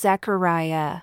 Zechariah. 0.00 1.00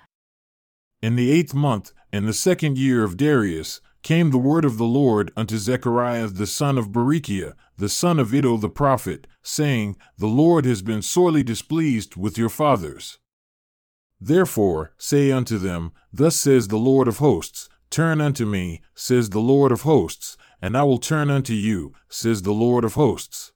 In 1.02 1.16
the 1.16 1.32
eighth 1.32 1.54
month, 1.54 1.94
in 2.12 2.26
the 2.26 2.34
second 2.34 2.78
year 2.78 3.04
of 3.04 3.18
Darius, 3.18 3.82
came 4.04 4.30
the 4.30 4.38
word 4.38 4.66
of 4.66 4.78
the 4.78 4.86
Lord 4.86 5.32
unto 5.36 5.58
Zechariah 5.58 6.28
the 6.28 6.46
son 6.46 6.78
of 6.78 6.92
Berechiah, 6.92 7.54
the 7.78 7.90
son 7.90 8.20
of 8.20 8.34
Iddo 8.34 8.58
the 8.58 8.70
prophet, 8.70 9.26
saying, 9.42 9.98
The 10.18 10.28
Lord 10.28 10.66
has 10.66 10.82
been 10.82 11.02
sorely 11.02 11.42
displeased 11.42 12.16
with 12.16 12.38
your 12.38 12.50
fathers. 12.50 13.18
Therefore, 14.22 14.94
say 14.98 15.32
unto 15.32 15.58
them, 15.58 15.92
Thus 16.12 16.36
says 16.36 16.68
the 16.68 16.78
Lord 16.78 17.08
of 17.08 17.18
hosts, 17.18 17.70
Turn 17.90 18.22
unto 18.22 18.46
me, 18.46 18.82
says 18.94 19.30
the 19.30 19.40
Lord 19.40 19.72
of 19.72 19.82
hosts, 19.82 20.38
and 20.62 20.78
I 20.78 20.84
will 20.84 21.00
turn 21.00 21.30
unto 21.30 21.54
you, 21.54 21.94
says 22.10 22.44
the 22.44 22.54
Lord 22.54 22.84
of 22.84 22.94
hosts. 22.94 23.53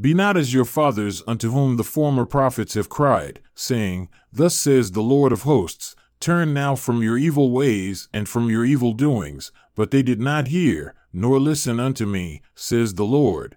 Be 0.00 0.12
not 0.12 0.36
as 0.36 0.52
your 0.52 0.64
fathers 0.64 1.22
unto 1.26 1.52
whom 1.52 1.76
the 1.76 1.84
former 1.84 2.26
prophets 2.26 2.74
have 2.74 2.88
cried, 2.88 3.40
saying, 3.54 4.08
Thus 4.32 4.56
says 4.56 4.90
the 4.90 5.02
Lord 5.02 5.30
of 5.30 5.42
hosts, 5.42 5.94
Turn 6.18 6.52
now 6.52 6.74
from 6.74 7.02
your 7.02 7.16
evil 7.16 7.52
ways 7.52 8.08
and 8.12 8.28
from 8.28 8.50
your 8.50 8.64
evil 8.64 8.92
doings. 8.92 9.52
But 9.76 9.90
they 9.90 10.02
did 10.02 10.20
not 10.20 10.48
hear, 10.48 10.94
nor 11.12 11.38
listen 11.38 11.78
unto 11.78 12.06
me, 12.06 12.42
says 12.54 12.94
the 12.94 13.04
Lord. 13.04 13.56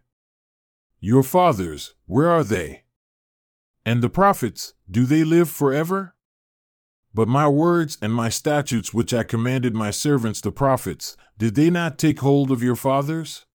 Your 1.00 1.24
fathers, 1.24 1.96
where 2.06 2.30
are 2.30 2.44
they? 2.44 2.84
And 3.86 4.04
the 4.04 4.10
prophets, 4.10 4.74
do 4.90 5.06
they 5.06 5.24
live 5.24 5.50
forever? 5.50 6.14
But 7.14 7.28
my 7.28 7.48
words 7.48 7.98
and 8.00 8.14
my 8.14 8.30
statutes 8.30 8.94
which 8.94 9.12
I 9.12 9.24
commanded 9.24 9.74
my 9.74 9.90
servants 9.90 10.42
the 10.42 10.52
prophets, 10.52 11.18
did 11.38 11.56
they 11.56 11.72
not 11.72 11.98
take 11.98 12.20
hold 12.20 12.52
of 12.52 12.62
your 12.62 12.76
fathers? 12.76 13.47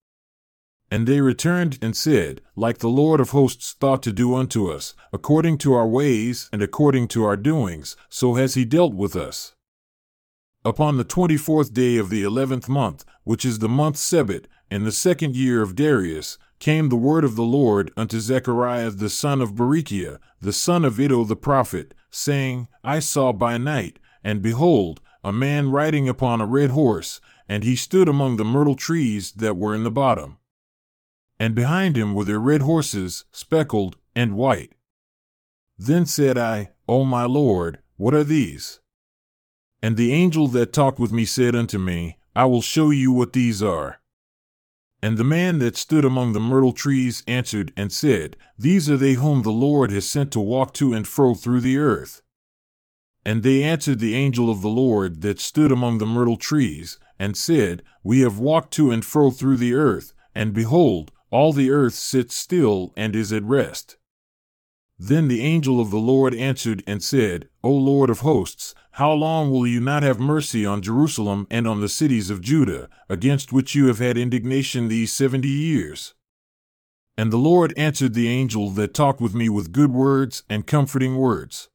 And 0.93 1.09
they 1.09 1.23
returned 1.23 1.79
and 1.81 1.97
said, 1.97 2.43
Like 2.55 2.81
the 2.81 2.91
Lord 2.91 3.19
of 3.19 3.31
hosts 3.31 3.73
thought 3.81 4.03
to 4.03 4.13
do 4.13 4.35
unto 4.35 4.71
us, 4.71 4.93
according 5.11 5.57
to 5.59 5.73
our 5.73 5.89
ways 5.89 6.51
and 6.53 6.61
according 6.61 7.09
to 7.09 7.25
our 7.25 7.35
doings, 7.35 7.97
so 8.11 8.35
has 8.35 8.53
he 8.57 8.67
dealt 8.67 8.93
with 8.93 9.17
us. 9.17 9.55
Upon 10.67 10.99
the 10.99 11.05
twenty 11.05 11.39
fourth 11.39 11.73
day 11.73 11.97
of 11.97 12.11
the 12.11 12.23
eleventh 12.23 12.69
month, 12.69 13.07
which 13.25 13.43
is 13.43 13.61
the 13.61 13.71
month 13.71 13.97
Sebat, 13.97 14.45
in 14.71 14.85
the 14.85 14.93
second 14.93 15.35
year 15.35 15.63
of 15.63 15.77
Darius, 15.77 16.37
came 16.59 16.91
the 16.91 16.97
word 16.97 17.25
of 17.25 17.37
the 17.37 17.43
Lord 17.43 17.91
unto 17.97 18.21
Zechariah 18.21 18.91
the 18.91 19.09
son 19.09 19.41
of 19.41 19.55
Berechiah, 19.55 20.19
the 20.43 20.53
son 20.53 20.85
of 20.85 21.01
Iddo 21.01 21.25
the 21.25 21.37
prophet, 21.37 21.95
saying, 22.11 22.69
I 22.85 22.99
saw 22.99 23.33
by 23.33 23.57
night, 23.57 23.99
and 24.23 24.43
behold, 24.43 25.01
a 25.25 25.33
man 25.33 25.71
riding 25.71 26.07
upon 26.07 26.43
a 26.43 26.47
red 26.47 26.69
horse, 26.69 27.19
and 27.49 27.65
he 27.65 27.77
stood 27.77 28.11
among 28.11 28.37
the 28.37 28.45
myrtle 28.45 28.77
trees 28.77 29.33
that 29.33 29.57
were 29.57 29.75
in 29.75 29.85
the 29.85 29.91
bottom 29.91 30.37
and 31.43 31.57
behind 31.57 31.97
him 31.97 32.15
were 32.15 32.25
there 32.25 32.39
red 32.39 32.63
horses, 32.63 33.25
speckled 33.33 33.97
and 34.15 34.37
white. 34.37 34.75
Then 35.77 36.07
said 36.07 36.39
I, 36.39 36.71
O 36.89 37.05
my 37.05 37.25
Lord, 37.25 37.81
what 37.97 38.15
are 38.15 38.23
these? 38.23 38.79
And 39.83 39.97
the 39.97 40.13
angel 40.13 40.47
that 40.47 40.73
talked 40.73 41.01
with 41.01 41.11
me 41.11 41.25
said 41.25 41.57
unto 41.57 41.81
me, 41.81 42.17
I 42.37 42.45
will 42.45 42.63
show 42.63 42.91
you 42.91 43.11
what 43.11 43.33
these 43.33 43.61
are. 43.61 44.01
And 45.03 45.19
the 45.19 45.25
man 45.25 45.59
that 45.59 45.77
stood 45.77 46.05
among 46.05 46.33
the 46.33 46.39
myrtle 46.39 46.73
trees 46.73 47.25
answered 47.27 47.73
and 47.77 47.91
said, 47.91 48.37
These 48.57 48.89
are 48.89 48.97
they 48.97 49.15
whom 49.15 49.43
the 49.43 49.51
Lord 49.51 49.91
has 49.91 50.09
sent 50.09 50.31
to 50.35 50.41
walk 50.41 50.73
to 50.75 50.95
and 50.95 51.09
fro 51.09 51.35
through 51.35 51.63
the 51.63 51.77
earth. 51.77 52.23
And 53.27 53.43
they 53.43 53.65
answered 53.65 53.99
the 53.99 54.15
angel 54.15 54.49
of 54.49 54.63
the 54.63 54.69
Lord 54.69 55.23
that 55.23 55.41
stood 55.41 55.73
among 55.73 55.99
the 55.99 56.07
myrtle 56.07 56.37
trees, 56.37 57.01
and 57.19 57.37
said, 57.37 57.83
We 58.05 58.21
have 58.21 58.39
walked 58.39 58.73
to 58.75 58.93
and 58.93 59.05
fro 59.05 59.33
through 59.33 59.57
the 59.57 59.75
earth, 59.75 60.15
and 60.37 60.55
behold, 60.55 61.11
all 61.33 61.53
the 61.53 61.71
earth 61.71 61.95
sits 61.95 62.37
still 62.37 62.93
and 62.97 63.17
is 63.17 63.33
at 63.33 63.43
rest. 63.43 63.97
Then 64.99 65.27
the 65.27 65.43
angel 65.43 65.81
of 65.81 65.91
the 65.91 65.99
Lord 65.99 66.35
answered 66.35 66.85
and 66.87 67.03
said, 67.03 67.49
O 67.65 67.73
Lord 67.73 68.11
of 68.11 68.21
hosts, 68.21 68.75
how 68.93 69.11
long 69.13 69.51
will 69.51 69.67
you 69.67 69.81
not 69.81 70.03
have 70.03 70.21
mercy 70.21 70.65
on 70.65 70.83
Jerusalem 70.83 71.47
and 71.51 71.67
on 71.67 71.81
the 71.81 71.89
cities 71.89 72.31
of 72.31 72.43
Judah, 72.43 72.89
against 73.09 73.53
which 73.53 73.75
you 73.75 73.87
have 73.87 73.99
had 73.99 74.19
indignation 74.19 74.87
these 74.87 75.13
seventy 75.13 75.49
years? 75.49 76.15
And 77.17 77.33
the 77.33 77.39
Lord 77.39 77.73
answered 77.77 78.15
the 78.15 78.29
angel 78.29 78.71
that 78.71 78.95
talked 78.95 79.21
with 79.21 79.35
me 79.35 79.49
with 79.49 79.73
good 79.73 79.91
words 79.91 80.45
and 80.49 80.67
comforting 80.67 81.17
words. 81.17 81.71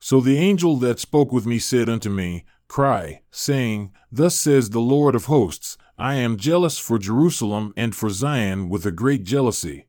So 0.00 0.20
the 0.20 0.38
angel 0.38 0.76
that 0.76 0.98
spoke 0.98 1.32
with 1.32 1.46
me 1.46 1.58
said 1.58 1.88
unto 1.88 2.08
me, 2.10 2.44
Cry, 2.68 3.20
saying, 3.30 3.92
Thus 4.10 4.36
says 4.36 4.70
the 4.70 4.80
Lord 4.80 5.14
of 5.14 5.26
hosts, 5.26 5.76
I 5.98 6.16
am 6.16 6.36
jealous 6.36 6.78
for 6.78 6.98
Jerusalem 6.98 7.72
and 7.74 7.94
for 7.94 8.10
Zion 8.10 8.68
with 8.68 8.84
a 8.84 8.92
great 8.92 9.24
jealousy. 9.24 9.86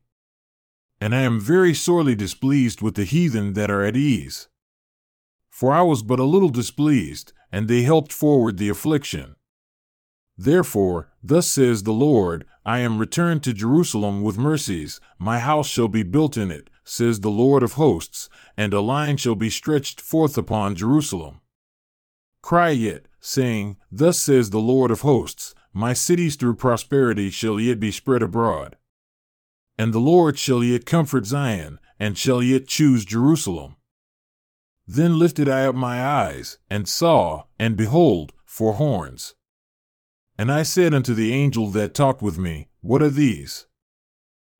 And 1.00 1.14
I 1.14 1.20
am 1.20 1.38
very 1.38 1.74
sorely 1.74 2.14
displeased 2.14 2.80
with 2.80 2.94
the 2.94 3.04
heathen 3.04 3.52
that 3.52 3.70
are 3.70 3.84
at 3.84 3.96
ease. 3.96 4.48
For 5.50 5.72
I 5.72 5.82
was 5.82 6.02
but 6.02 6.18
a 6.18 6.24
little 6.24 6.48
displeased, 6.48 7.32
and 7.52 7.68
they 7.68 7.82
helped 7.82 8.12
forward 8.12 8.56
the 8.56 8.70
affliction. 8.70 9.36
Therefore, 10.36 11.10
thus 11.22 11.46
says 11.48 11.82
the 11.82 11.92
Lord, 11.92 12.46
I 12.64 12.78
am 12.78 12.98
returned 12.98 13.42
to 13.42 13.52
Jerusalem 13.52 14.22
with 14.22 14.38
mercies, 14.38 15.00
my 15.18 15.40
house 15.40 15.68
shall 15.68 15.88
be 15.88 16.04
built 16.04 16.36
in 16.36 16.50
it, 16.50 16.70
says 16.84 17.20
the 17.20 17.30
Lord 17.30 17.62
of 17.62 17.72
hosts, 17.72 18.30
and 18.56 18.72
a 18.72 18.80
line 18.80 19.18
shall 19.18 19.34
be 19.34 19.50
stretched 19.50 20.00
forth 20.00 20.38
upon 20.38 20.74
Jerusalem. 20.74 21.40
Cry 22.40 22.70
yet, 22.70 23.06
saying, 23.20 23.76
Thus 23.90 24.18
says 24.18 24.50
the 24.50 24.60
Lord 24.60 24.90
of 24.90 25.00
hosts, 25.00 25.54
my 25.78 25.92
cities 25.92 26.34
through 26.34 26.56
prosperity 26.56 27.30
shall 27.30 27.60
yet 27.60 27.78
be 27.78 27.92
spread 27.92 28.20
abroad. 28.20 28.76
And 29.78 29.94
the 29.94 30.00
Lord 30.00 30.36
shall 30.36 30.64
yet 30.64 30.84
comfort 30.84 31.24
Zion, 31.24 31.78
and 32.00 32.18
shall 32.18 32.42
yet 32.42 32.66
choose 32.66 33.04
Jerusalem. 33.04 33.76
Then 34.88 35.20
lifted 35.20 35.48
I 35.48 35.66
up 35.66 35.76
my 35.76 36.04
eyes, 36.04 36.58
and 36.68 36.88
saw, 36.88 37.44
and 37.60 37.76
behold, 37.76 38.32
four 38.44 38.72
horns. 38.74 39.36
And 40.36 40.50
I 40.50 40.64
said 40.64 40.92
unto 40.92 41.14
the 41.14 41.32
angel 41.32 41.68
that 41.68 41.94
talked 41.94 42.22
with 42.22 42.38
me, 42.38 42.66
What 42.80 43.00
are 43.00 43.08
these? 43.08 43.68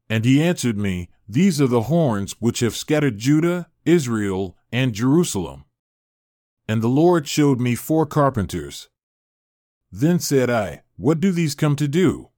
And 0.09 0.25
he 0.25 0.41
answered 0.41 0.79
me, 0.79 1.09
These 1.29 1.61
are 1.61 1.67
the 1.67 1.83
horns 1.83 2.37
which 2.39 2.61
have 2.61 2.77
scattered 2.77 3.19
Judah, 3.19 3.69
Israel, 3.85 4.57
and 4.71 4.95
Jerusalem. 4.95 5.65
And 6.69 6.81
the 6.81 6.87
Lord 6.87 7.27
showed 7.27 7.59
me 7.59 7.75
four 7.75 8.07
carpenters. 8.07 8.89
Then 9.91 10.21
said 10.21 10.49
I, 10.49 10.83
what 10.99 11.21
do 11.21 11.31
these 11.31 11.55
come 11.55 11.77
to 11.77 11.89
do? 11.89 12.29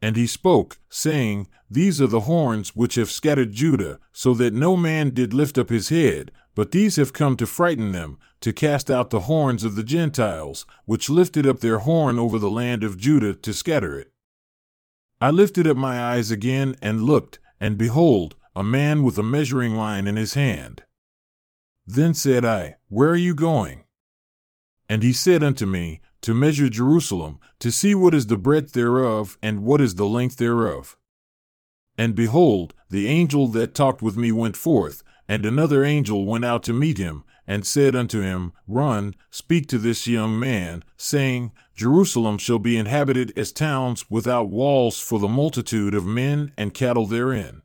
And 0.00 0.16
he 0.16 0.26
spoke, 0.26 0.78
saying, 0.88 1.48
These 1.68 2.00
are 2.00 2.06
the 2.06 2.20
horns 2.20 2.76
which 2.76 2.94
have 2.94 3.10
scattered 3.10 3.52
Judah, 3.52 3.98
so 4.12 4.34
that 4.34 4.54
no 4.54 4.76
man 4.76 5.10
did 5.10 5.34
lift 5.34 5.58
up 5.58 5.68
his 5.68 5.88
head, 5.88 6.30
but 6.54 6.70
these 6.70 6.96
have 6.96 7.12
come 7.12 7.36
to 7.36 7.46
frighten 7.46 7.90
them, 7.90 8.18
to 8.40 8.52
cast 8.52 8.90
out 8.90 9.10
the 9.10 9.20
horns 9.20 9.64
of 9.64 9.74
the 9.74 9.82
Gentiles, 9.82 10.64
which 10.84 11.10
lifted 11.10 11.46
up 11.46 11.58
their 11.58 11.80
horn 11.80 12.18
over 12.18 12.38
the 12.38 12.50
land 12.50 12.84
of 12.84 12.96
Judah 12.96 13.34
to 13.34 13.52
scatter 13.52 13.98
it. 13.98 14.12
I 15.20 15.30
lifted 15.30 15.66
up 15.66 15.76
my 15.76 16.00
eyes 16.00 16.30
again 16.30 16.76
and 16.80 17.02
looked, 17.02 17.40
and 17.58 17.76
behold, 17.76 18.36
a 18.54 18.62
man 18.62 19.02
with 19.02 19.18
a 19.18 19.24
measuring 19.24 19.74
line 19.74 20.06
in 20.06 20.16
his 20.16 20.34
hand. 20.34 20.84
Then 21.84 22.14
said 22.14 22.44
I, 22.44 22.76
Where 22.88 23.10
are 23.10 23.16
you 23.16 23.34
going? 23.34 23.84
And 24.88 25.02
he 25.02 25.12
said 25.12 25.42
unto 25.42 25.66
me, 25.66 26.00
to 26.26 26.34
measure 26.34 26.68
Jerusalem, 26.68 27.38
to 27.60 27.70
see 27.70 27.94
what 27.94 28.12
is 28.12 28.26
the 28.26 28.36
breadth 28.36 28.72
thereof, 28.72 29.38
and 29.40 29.62
what 29.62 29.80
is 29.80 29.94
the 29.94 30.08
length 30.08 30.38
thereof. 30.38 30.96
And 31.96 32.16
behold, 32.16 32.74
the 32.90 33.06
angel 33.06 33.46
that 33.46 33.76
talked 33.76 34.02
with 34.02 34.16
me 34.16 34.32
went 34.32 34.56
forth, 34.56 35.04
and 35.28 35.46
another 35.46 35.84
angel 35.84 36.26
went 36.26 36.44
out 36.44 36.64
to 36.64 36.72
meet 36.72 36.98
him, 36.98 37.22
and 37.46 37.64
said 37.64 37.94
unto 37.94 38.22
him, 38.22 38.52
Run, 38.66 39.14
speak 39.30 39.68
to 39.68 39.78
this 39.78 40.08
young 40.08 40.36
man, 40.36 40.82
saying, 40.96 41.52
Jerusalem 41.76 42.38
shall 42.38 42.58
be 42.58 42.76
inhabited 42.76 43.32
as 43.38 43.52
towns 43.52 44.10
without 44.10 44.50
walls 44.50 44.98
for 44.98 45.20
the 45.20 45.28
multitude 45.28 45.94
of 45.94 46.06
men 46.06 46.52
and 46.58 46.74
cattle 46.74 47.06
therein. 47.06 47.62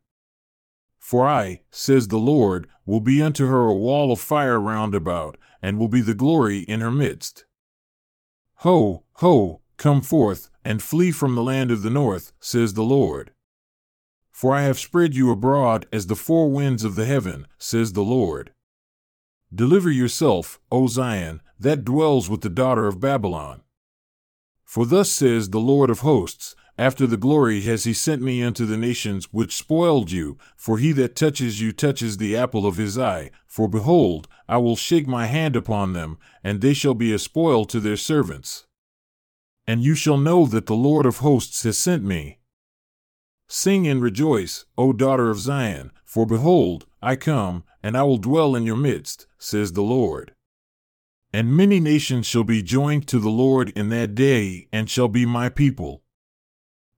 For 0.99 1.27
I, 1.27 1.61
says 1.71 2.09
the 2.09 2.19
Lord, 2.19 2.67
will 2.85 3.01
be 3.01 3.23
unto 3.23 3.47
her 3.47 3.61
a 3.61 3.73
wall 3.73 4.11
of 4.11 4.19
fire 4.19 4.59
round 4.59 4.93
about, 4.93 5.39
and 5.63 5.79
will 5.79 5.87
be 5.87 6.01
the 6.01 6.13
glory 6.13 6.59
in 6.59 6.81
her 6.81 6.91
midst. 6.91 7.45
Ho, 8.61 9.01
ho, 9.13 9.61
come 9.77 10.01
forth, 10.01 10.51
and 10.63 10.83
flee 10.83 11.11
from 11.11 11.33
the 11.33 11.41
land 11.41 11.71
of 11.71 11.81
the 11.81 11.89
north, 11.89 12.31
says 12.39 12.75
the 12.75 12.83
Lord. 12.83 13.31
For 14.29 14.53
I 14.53 14.61
have 14.61 14.77
spread 14.77 15.15
you 15.15 15.31
abroad 15.31 15.87
as 15.91 16.05
the 16.05 16.15
four 16.15 16.47
winds 16.51 16.83
of 16.83 16.93
the 16.93 17.05
heaven, 17.05 17.47
says 17.57 17.93
the 17.93 18.03
Lord. 18.03 18.53
Deliver 19.51 19.89
yourself, 19.89 20.59
O 20.71 20.85
Zion, 20.85 21.41
that 21.59 21.83
dwells 21.83 22.29
with 22.29 22.41
the 22.41 22.51
daughter 22.51 22.85
of 22.85 22.99
Babylon. 22.99 23.61
For 24.63 24.85
thus 24.85 25.09
says 25.09 25.49
the 25.49 25.59
Lord 25.59 25.89
of 25.89 26.01
hosts, 26.01 26.55
after 26.81 27.05
the 27.05 27.15
glory 27.15 27.61
has 27.61 27.83
he 27.83 27.93
sent 27.93 28.23
me 28.23 28.41
unto 28.41 28.65
the 28.65 28.75
nations 28.75 29.31
which 29.31 29.55
spoiled 29.55 30.09
you, 30.09 30.35
for 30.57 30.79
he 30.79 30.91
that 30.91 31.15
touches 31.15 31.61
you 31.61 31.71
touches 31.71 32.17
the 32.17 32.35
apple 32.35 32.65
of 32.65 32.77
his 32.77 32.97
eye. 32.97 33.29
For 33.45 33.67
behold, 33.67 34.27
I 34.49 34.57
will 34.57 34.75
shake 34.75 35.05
my 35.05 35.27
hand 35.27 35.55
upon 35.55 35.93
them, 35.93 36.17
and 36.43 36.59
they 36.59 36.73
shall 36.73 36.95
be 36.95 37.13
a 37.13 37.19
spoil 37.19 37.65
to 37.65 37.79
their 37.79 37.97
servants. 37.97 38.65
And 39.67 39.83
you 39.83 39.93
shall 39.93 40.17
know 40.17 40.47
that 40.47 40.65
the 40.65 40.73
Lord 40.73 41.05
of 41.05 41.17
hosts 41.17 41.61
has 41.61 41.77
sent 41.77 42.03
me. 42.03 42.39
Sing 43.47 43.87
and 43.87 44.01
rejoice, 44.01 44.65
O 44.75 44.91
daughter 44.91 45.29
of 45.29 45.37
Zion, 45.37 45.91
for 46.03 46.25
behold, 46.25 46.87
I 46.99 47.15
come, 47.15 47.63
and 47.83 47.95
I 47.95 48.01
will 48.01 48.17
dwell 48.17 48.55
in 48.55 48.63
your 48.63 48.75
midst, 48.75 49.27
says 49.37 49.73
the 49.73 49.83
Lord. 49.83 50.33
And 51.31 51.55
many 51.55 51.79
nations 51.79 52.25
shall 52.25 52.43
be 52.43 52.63
joined 52.63 53.07
to 53.09 53.19
the 53.19 53.29
Lord 53.29 53.69
in 53.75 53.89
that 53.89 54.15
day, 54.15 54.67
and 54.73 54.89
shall 54.89 55.09
be 55.09 55.27
my 55.27 55.47
people. 55.47 56.01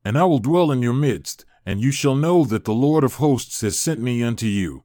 And 0.05 0.17
I 0.17 0.25
will 0.25 0.39
dwell 0.39 0.71
in 0.71 0.81
your 0.81 0.93
midst, 0.93 1.45
and 1.65 1.79
you 1.79 1.91
shall 1.91 2.15
know 2.15 2.43
that 2.45 2.65
the 2.65 2.73
Lord 2.73 3.03
of 3.03 3.15
hosts 3.15 3.61
has 3.61 3.77
sent 3.77 4.01
me 4.01 4.21
unto 4.21 4.45
you. 4.45 4.83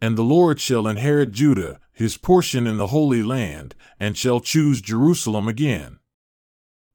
And 0.00 0.16
the 0.16 0.22
Lord 0.22 0.60
shall 0.60 0.86
inherit 0.86 1.32
Judah, 1.32 1.80
his 1.92 2.16
portion 2.16 2.66
in 2.66 2.76
the 2.76 2.88
Holy 2.88 3.22
Land, 3.22 3.74
and 3.98 4.16
shall 4.16 4.40
choose 4.40 4.80
Jerusalem 4.80 5.48
again. 5.48 5.98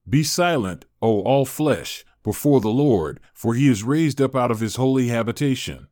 Be 0.07 0.23
silent, 0.23 0.85
O 1.01 1.21
all 1.21 1.45
flesh, 1.45 2.05
before 2.23 2.61
the 2.61 2.69
Lord, 2.69 3.19
for 3.33 3.53
he 3.53 3.67
is 3.67 3.83
raised 3.83 4.21
up 4.21 4.35
out 4.35 4.51
of 4.51 4.59
his 4.59 4.75
holy 4.75 5.07
habitation. 5.07 5.87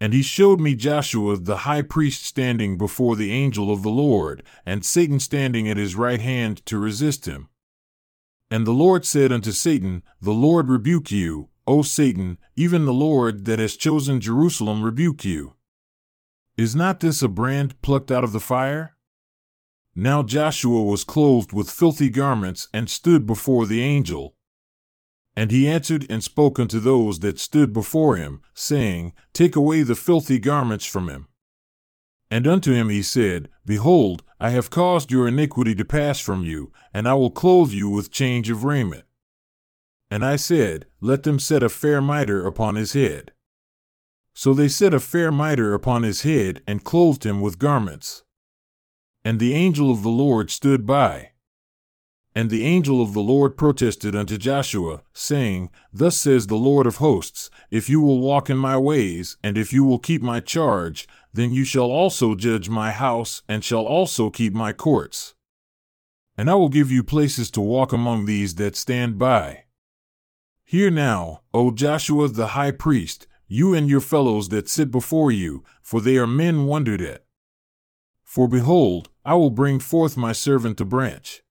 And 0.00 0.12
he 0.12 0.22
showed 0.22 0.60
me 0.60 0.74
Joshua 0.74 1.38
the 1.38 1.58
high 1.58 1.82
priest 1.82 2.24
standing 2.24 2.76
before 2.76 3.16
the 3.16 3.32
angel 3.32 3.72
of 3.72 3.82
the 3.82 3.90
Lord, 3.90 4.42
and 4.66 4.84
Satan 4.84 5.20
standing 5.20 5.68
at 5.68 5.76
his 5.76 5.94
right 5.94 6.20
hand 6.20 6.64
to 6.66 6.78
resist 6.78 7.26
him. 7.26 7.48
And 8.50 8.66
the 8.66 8.72
Lord 8.72 9.04
said 9.04 9.32
unto 9.32 9.52
Satan, 9.52 10.02
The 10.20 10.32
Lord 10.32 10.68
rebuke 10.68 11.10
you, 11.10 11.48
O 11.66 11.82
Satan, 11.82 12.38
even 12.56 12.84
the 12.84 12.92
Lord 12.92 13.46
that 13.46 13.58
has 13.58 13.76
chosen 13.76 14.20
Jerusalem 14.20 14.82
rebuke 14.82 15.24
you. 15.24 15.54
Is 16.56 16.76
not 16.76 17.00
this 17.00 17.22
a 17.22 17.28
brand 17.28 17.80
plucked 17.82 18.10
out 18.12 18.22
of 18.22 18.32
the 18.32 18.40
fire? 18.40 18.96
Now 19.96 20.22
Joshua 20.22 20.82
was 20.82 21.04
clothed 21.04 21.52
with 21.52 21.70
filthy 21.70 22.10
garments 22.10 22.68
and 22.72 22.90
stood 22.90 23.26
before 23.26 23.66
the 23.66 23.80
angel. 23.80 24.34
And 25.36 25.50
he 25.50 25.68
answered 25.68 26.06
and 26.08 26.22
spoke 26.22 26.60
unto 26.60 26.78
those 26.78 27.20
that 27.20 27.40
stood 27.40 27.72
before 27.72 28.16
him, 28.16 28.40
saying, 28.54 29.14
Take 29.32 29.56
away 29.56 29.82
the 29.82 29.96
filthy 29.96 30.38
garments 30.38 30.84
from 30.84 31.08
him. 31.08 31.28
And 32.34 32.48
unto 32.48 32.72
him 32.72 32.88
he 32.88 33.00
said, 33.00 33.48
Behold, 33.64 34.24
I 34.40 34.50
have 34.50 34.68
caused 34.68 35.12
your 35.12 35.28
iniquity 35.28 35.72
to 35.76 35.84
pass 35.84 36.18
from 36.18 36.42
you, 36.42 36.72
and 36.92 37.06
I 37.06 37.14
will 37.14 37.30
clothe 37.30 37.70
you 37.70 37.88
with 37.88 38.10
change 38.10 38.50
of 38.50 38.64
raiment. 38.64 39.04
And 40.10 40.24
I 40.24 40.34
said, 40.34 40.86
Let 41.00 41.22
them 41.22 41.38
set 41.38 41.62
a 41.62 41.68
fair 41.68 42.00
mitre 42.00 42.44
upon 42.44 42.74
his 42.74 42.92
head. 42.92 43.30
So 44.34 44.52
they 44.52 44.66
set 44.66 44.92
a 44.92 44.98
fair 44.98 45.30
mitre 45.30 45.74
upon 45.74 46.02
his 46.02 46.22
head, 46.22 46.60
and 46.66 46.82
clothed 46.82 47.24
him 47.24 47.40
with 47.40 47.60
garments. 47.60 48.24
And 49.24 49.38
the 49.38 49.54
angel 49.54 49.92
of 49.92 50.02
the 50.02 50.08
Lord 50.08 50.50
stood 50.50 50.84
by. 50.84 51.30
And 52.34 52.50
the 52.50 52.64
angel 52.64 53.00
of 53.00 53.14
the 53.14 53.22
Lord 53.22 53.56
protested 53.56 54.16
unto 54.16 54.36
Joshua, 54.38 55.02
saying, 55.12 55.70
Thus 55.92 56.16
says 56.16 56.48
the 56.48 56.56
Lord 56.56 56.84
of 56.84 56.96
hosts, 56.96 57.48
If 57.70 57.88
you 57.88 58.00
will 58.00 58.18
walk 58.18 58.50
in 58.50 58.56
my 58.56 58.76
ways, 58.76 59.36
and 59.44 59.56
if 59.56 59.72
you 59.72 59.84
will 59.84 60.00
keep 60.00 60.20
my 60.20 60.40
charge, 60.40 61.06
then 61.34 61.52
you 61.52 61.64
shall 61.64 61.90
also 61.90 62.34
judge 62.34 62.68
my 62.68 62.92
house, 62.92 63.42
and 63.48 63.62
shall 63.62 63.84
also 63.84 64.30
keep 64.30 64.54
my 64.54 64.72
courts. 64.72 65.34
And 66.38 66.48
I 66.48 66.54
will 66.54 66.68
give 66.68 66.90
you 66.90 67.02
places 67.02 67.50
to 67.52 67.60
walk 67.60 67.92
among 67.92 68.24
these 68.24 68.54
that 68.54 68.76
stand 68.76 69.18
by. 69.18 69.64
Hear 70.64 70.90
now, 70.90 71.42
O 71.52 71.72
Joshua 71.72 72.28
the 72.28 72.48
high 72.48 72.70
priest, 72.70 73.26
you 73.48 73.74
and 73.74 73.88
your 73.88 74.00
fellows 74.00 74.48
that 74.48 74.68
sit 74.68 74.90
before 74.90 75.30
you, 75.30 75.64
for 75.82 76.00
they 76.00 76.16
are 76.16 76.26
men 76.26 76.66
wondered 76.66 77.02
at. 77.02 77.24
For 78.22 78.48
behold, 78.48 79.10
I 79.24 79.34
will 79.34 79.50
bring 79.50 79.80
forth 79.80 80.16
my 80.16 80.32
servant 80.32 80.76
the 80.76 80.84
branch. 80.84 81.42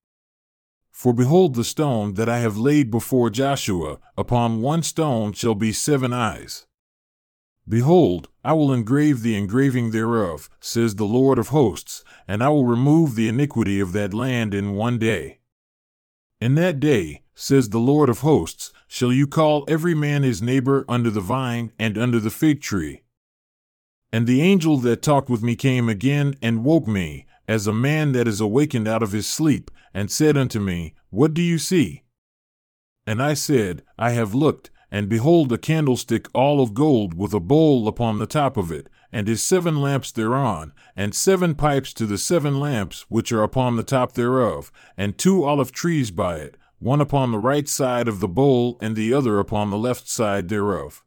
For 0.91 1.13
behold, 1.13 1.56
the 1.56 1.63
stone 1.63 2.13
that 2.13 2.29
I 2.29 2.39
have 2.39 2.57
laid 2.57 2.89
before 2.89 3.29
Joshua, 3.29 4.00
upon 4.18 4.62
one 4.62 4.83
stone 4.83 5.33
shall 5.33 5.56
be 5.56 5.74
seven 5.74 6.13
eyes. 6.13 6.68
Behold, 7.68 8.27
I 8.44 8.54
will 8.54 8.74
engrave 8.74 9.21
the 9.21 9.38
engraving 9.38 9.92
thereof, 9.92 10.50
says 10.60 10.95
the 10.95 11.06
Lord 11.06 11.39
of 11.39 11.50
hosts, 11.50 12.04
and 12.27 12.44
I 12.44 12.50
will 12.50 12.65
remove 12.65 13.15
the 13.15 13.30
iniquity 13.30 13.80
of 13.80 13.94
that 13.94 14.13
land 14.13 14.54
in 14.54 14.74
one 14.74 14.98
day. 15.00 15.39
In 16.42 16.56
that 16.56 16.80
day, 16.80 17.21
says 17.36 17.69
the 17.69 17.80
Lord 17.80 18.10
of 18.10 18.19
hosts, 18.19 18.74
shall 18.88 19.13
you 19.13 19.27
call 19.27 19.63
every 19.68 19.95
man 19.95 20.24
his 20.24 20.42
neighbor 20.42 20.86
under 20.89 21.10
the 21.10 21.21
vine 21.21 21.71
and 21.80 21.98
under 21.98 22.19
the 22.19 22.30
fig 22.30 22.62
tree. 22.62 23.01
And 24.12 24.27
the 24.27 24.42
angel 24.42 24.77
that 24.80 25.01
talked 25.01 25.30
with 25.30 25.42
me 25.42 25.56
came 25.56 25.89
again 25.89 26.36
and 26.42 26.63
woke 26.63 26.88
me, 26.88 27.25
as 27.48 27.65
a 27.65 27.74
man 27.74 28.12
that 28.12 28.27
is 28.27 28.39
awakened 28.39 28.88
out 28.88 29.01
of 29.01 29.12
his 29.12 29.25
sleep, 29.25 29.71
and 29.94 30.12
said 30.12 30.38
unto 30.38 30.60
me, 30.60 30.94
What 31.10 31.33
do 31.33 31.42
you 31.42 31.57
see? 31.57 32.04
And 33.07 33.21
I 33.21 33.33
said, 33.33 33.83
I 33.98 34.12
have 34.12 34.36
looked, 34.36 34.69
and 34.93 35.09
behold 35.09 35.51
a 35.51 35.57
candlestick 35.57 36.27
all 36.35 36.61
of 36.61 36.75
gold 36.75 37.15
with 37.15 37.33
a 37.33 37.39
bowl 37.39 37.87
upon 37.87 38.19
the 38.19 38.27
top 38.27 38.55
of 38.57 38.71
it, 38.71 38.87
and 39.11 39.27
his 39.27 39.41
seven 39.41 39.81
lamps 39.81 40.11
thereon, 40.11 40.71
and 40.95 41.15
seven 41.15 41.55
pipes 41.55 41.95
to 41.95 42.05
the 42.05 42.17
seven 42.17 42.59
lamps 42.59 43.03
which 43.09 43.31
are 43.31 43.41
upon 43.41 43.75
the 43.75 43.81
top 43.81 44.11
thereof, 44.11 44.71
and 44.95 45.17
two 45.17 45.43
olive 45.43 45.71
trees 45.71 46.11
by 46.11 46.35
it, 46.35 46.55
one 46.77 47.01
upon 47.01 47.31
the 47.31 47.39
right 47.39 47.67
side 47.67 48.07
of 48.07 48.19
the 48.19 48.27
bowl, 48.27 48.77
and 48.81 48.95
the 48.95 49.11
other 49.11 49.39
upon 49.39 49.71
the 49.71 49.79
left 49.79 50.07
side 50.07 50.47
thereof. 50.47 51.03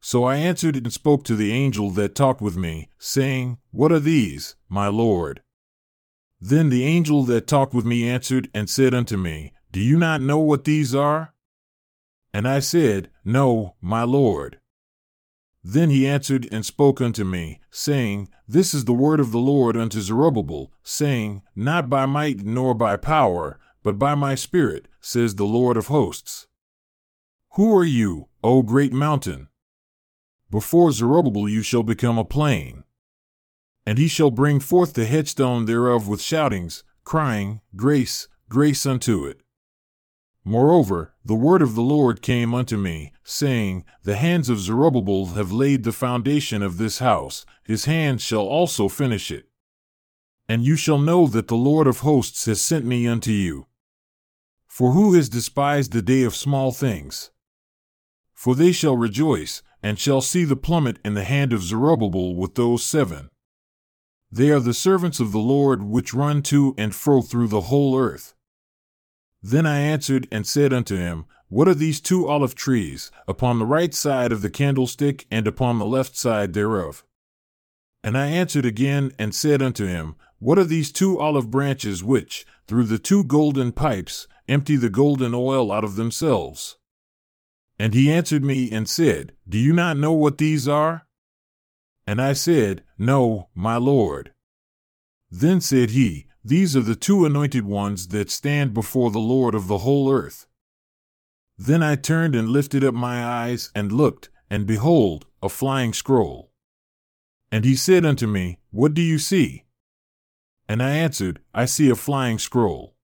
So 0.00 0.24
I 0.24 0.38
answered 0.38 0.74
and 0.74 0.92
spoke 0.92 1.22
to 1.24 1.36
the 1.36 1.52
angel 1.52 1.90
that 1.90 2.16
talked 2.16 2.42
with 2.42 2.56
me, 2.56 2.88
saying, 2.98 3.58
What 3.70 3.92
are 3.92 4.00
these, 4.00 4.56
my 4.68 4.88
Lord? 4.88 5.42
Then 6.40 6.70
the 6.70 6.84
angel 6.84 7.22
that 7.26 7.46
talked 7.46 7.72
with 7.72 7.84
me 7.84 8.08
answered 8.08 8.50
and 8.52 8.68
said 8.68 8.94
unto 8.94 9.16
me, 9.16 9.52
Do 9.70 9.78
you 9.78 9.96
not 9.96 10.22
know 10.22 10.38
what 10.38 10.64
these 10.64 10.92
are? 10.92 11.34
And 12.32 12.46
I 12.46 12.60
said, 12.60 13.10
No, 13.24 13.74
my 13.80 14.02
Lord. 14.04 14.60
Then 15.62 15.90
he 15.90 16.06
answered 16.06 16.48
and 16.50 16.64
spoke 16.64 17.00
unto 17.00 17.24
me, 17.24 17.60
saying, 17.70 18.28
This 18.48 18.72
is 18.72 18.86
the 18.86 18.94
word 18.94 19.20
of 19.20 19.30
the 19.30 19.38
Lord 19.38 19.76
unto 19.76 20.00
Zerubbabel, 20.00 20.72
saying, 20.82 21.42
Not 21.54 21.90
by 21.90 22.06
might 22.06 22.44
nor 22.44 22.74
by 22.74 22.96
power, 22.96 23.58
but 23.82 23.98
by 23.98 24.14
my 24.14 24.34
Spirit, 24.34 24.88
says 25.00 25.34
the 25.34 25.44
Lord 25.44 25.76
of 25.76 25.88
hosts. 25.88 26.46
Who 27.54 27.76
are 27.76 27.84
you, 27.84 28.28
O 28.42 28.62
great 28.62 28.92
mountain? 28.92 29.48
Before 30.50 30.92
Zerubbabel 30.92 31.48
you 31.48 31.62
shall 31.62 31.82
become 31.82 32.16
a 32.16 32.24
plain. 32.24 32.84
And 33.84 33.98
he 33.98 34.08
shall 34.08 34.30
bring 34.30 34.60
forth 34.60 34.94
the 34.94 35.04
headstone 35.04 35.66
thereof 35.66 36.08
with 36.08 36.22
shoutings, 36.22 36.84
crying, 37.04 37.60
Grace, 37.76 38.28
grace 38.48 38.86
unto 38.86 39.26
it. 39.26 39.40
Moreover, 40.50 41.14
the 41.24 41.36
word 41.36 41.62
of 41.62 41.76
the 41.76 41.80
Lord 41.80 42.22
came 42.22 42.54
unto 42.54 42.76
me, 42.76 43.12
saying, 43.22 43.84
The 44.02 44.16
hands 44.16 44.48
of 44.48 44.58
Zerubbabel 44.58 45.26
have 45.26 45.52
laid 45.52 45.84
the 45.84 45.92
foundation 45.92 46.60
of 46.60 46.76
this 46.76 46.98
house, 46.98 47.46
his 47.62 47.84
hands 47.84 48.20
shall 48.20 48.48
also 48.48 48.88
finish 48.88 49.30
it. 49.30 49.48
And 50.48 50.64
you 50.64 50.74
shall 50.74 50.98
know 50.98 51.28
that 51.28 51.46
the 51.46 51.54
Lord 51.54 51.86
of 51.86 52.00
hosts 52.00 52.46
has 52.46 52.60
sent 52.60 52.84
me 52.84 53.06
unto 53.06 53.30
you. 53.30 53.68
For 54.66 54.90
who 54.90 55.14
has 55.14 55.28
despised 55.28 55.92
the 55.92 56.02
day 56.02 56.24
of 56.24 56.34
small 56.34 56.72
things? 56.72 57.30
For 58.34 58.56
they 58.56 58.72
shall 58.72 58.96
rejoice, 58.96 59.62
and 59.84 60.00
shall 60.00 60.20
see 60.20 60.42
the 60.42 60.56
plummet 60.56 60.98
in 61.04 61.14
the 61.14 61.22
hand 61.22 61.52
of 61.52 61.62
Zerubbabel 61.62 62.34
with 62.34 62.56
those 62.56 62.82
seven. 62.82 63.30
They 64.32 64.50
are 64.50 64.58
the 64.58 64.74
servants 64.74 65.20
of 65.20 65.30
the 65.30 65.38
Lord 65.38 65.84
which 65.84 66.12
run 66.12 66.42
to 66.50 66.74
and 66.76 66.92
fro 66.92 67.22
through 67.22 67.46
the 67.46 67.68
whole 67.70 67.96
earth. 67.96 68.34
Then 69.42 69.66
I 69.66 69.80
answered 69.80 70.28
and 70.30 70.46
said 70.46 70.72
unto 70.72 70.96
him, 70.96 71.24
What 71.48 71.68
are 71.68 71.74
these 71.74 72.00
two 72.00 72.28
olive 72.28 72.54
trees, 72.54 73.10
upon 73.26 73.58
the 73.58 73.66
right 73.66 73.94
side 73.94 74.32
of 74.32 74.42
the 74.42 74.50
candlestick 74.50 75.26
and 75.30 75.46
upon 75.46 75.78
the 75.78 75.86
left 75.86 76.16
side 76.16 76.52
thereof? 76.52 77.04
And 78.02 78.16
I 78.16 78.26
answered 78.26 78.64
again 78.64 79.12
and 79.18 79.34
said 79.34 79.62
unto 79.62 79.86
him, 79.86 80.16
What 80.38 80.58
are 80.58 80.64
these 80.64 80.92
two 80.92 81.18
olive 81.18 81.50
branches 81.50 82.04
which, 82.04 82.46
through 82.66 82.84
the 82.84 82.98
two 82.98 83.24
golden 83.24 83.72
pipes, 83.72 84.26
empty 84.48 84.76
the 84.76 84.90
golden 84.90 85.34
oil 85.34 85.72
out 85.72 85.84
of 85.84 85.96
themselves? 85.96 86.76
And 87.78 87.94
he 87.94 88.12
answered 88.12 88.44
me 88.44 88.70
and 88.70 88.88
said, 88.88 89.32
Do 89.48 89.58
you 89.58 89.72
not 89.72 89.96
know 89.96 90.12
what 90.12 90.38
these 90.38 90.68
are? 90.68 91.06
And 92.06 92.20
I 92.20 92.34
said, 92.34 92.82
No, 92.98 93.48
my 93.54 93.76
Lord. 93.76 94.32
Then 95.30 95.60
said 95.60 95.90
he, 95.90 96.26
These 96.44 96.74
are 96.76 96.80
the 96.82 96.96
two 96.96 97.26
anointed 97.26 97.66
ones 97.66 98.08
that 98.08 98.30
stand 98.30 98.72
before 98.72 99.10
the 99.10 99.18
Lord 99.18 99.54
of 99.54 99.66
the 99.66 99.78
whole 99.78 100.10
earth. 100.10 100.46
Then 101.58 101.82
I 101.82 101.96
turned 101.96 102.34
and 102.34 102.48
lifted 102.48 102.82
up 102.82 102.94
my 102.94 103.22
eyes 103.24 103.70
and 103.74 103.92
looked, 103.92 104.30
and 104.48 104.66
behold, 104.66 105.26
a 105.42 105.50
flying 105.50 105.92
scroll. 105.92 106.50
And 107.52 107.64
he 107.64 107.76
said 107.76 108.06
unto 108.06 108.26
me, 108.26 108.58
What 108.70 108.94
do 108.94 109.02
you 109.02 109.18
see? 109.18 109.64
And 110.68 110.82
I 110.82 110.90
answered, 110.90 111.40
I 111.52 111.66
see 111.66 111.90
a 111.90 111.96
flying 111.96 112.38
scroll. 112.38 112.94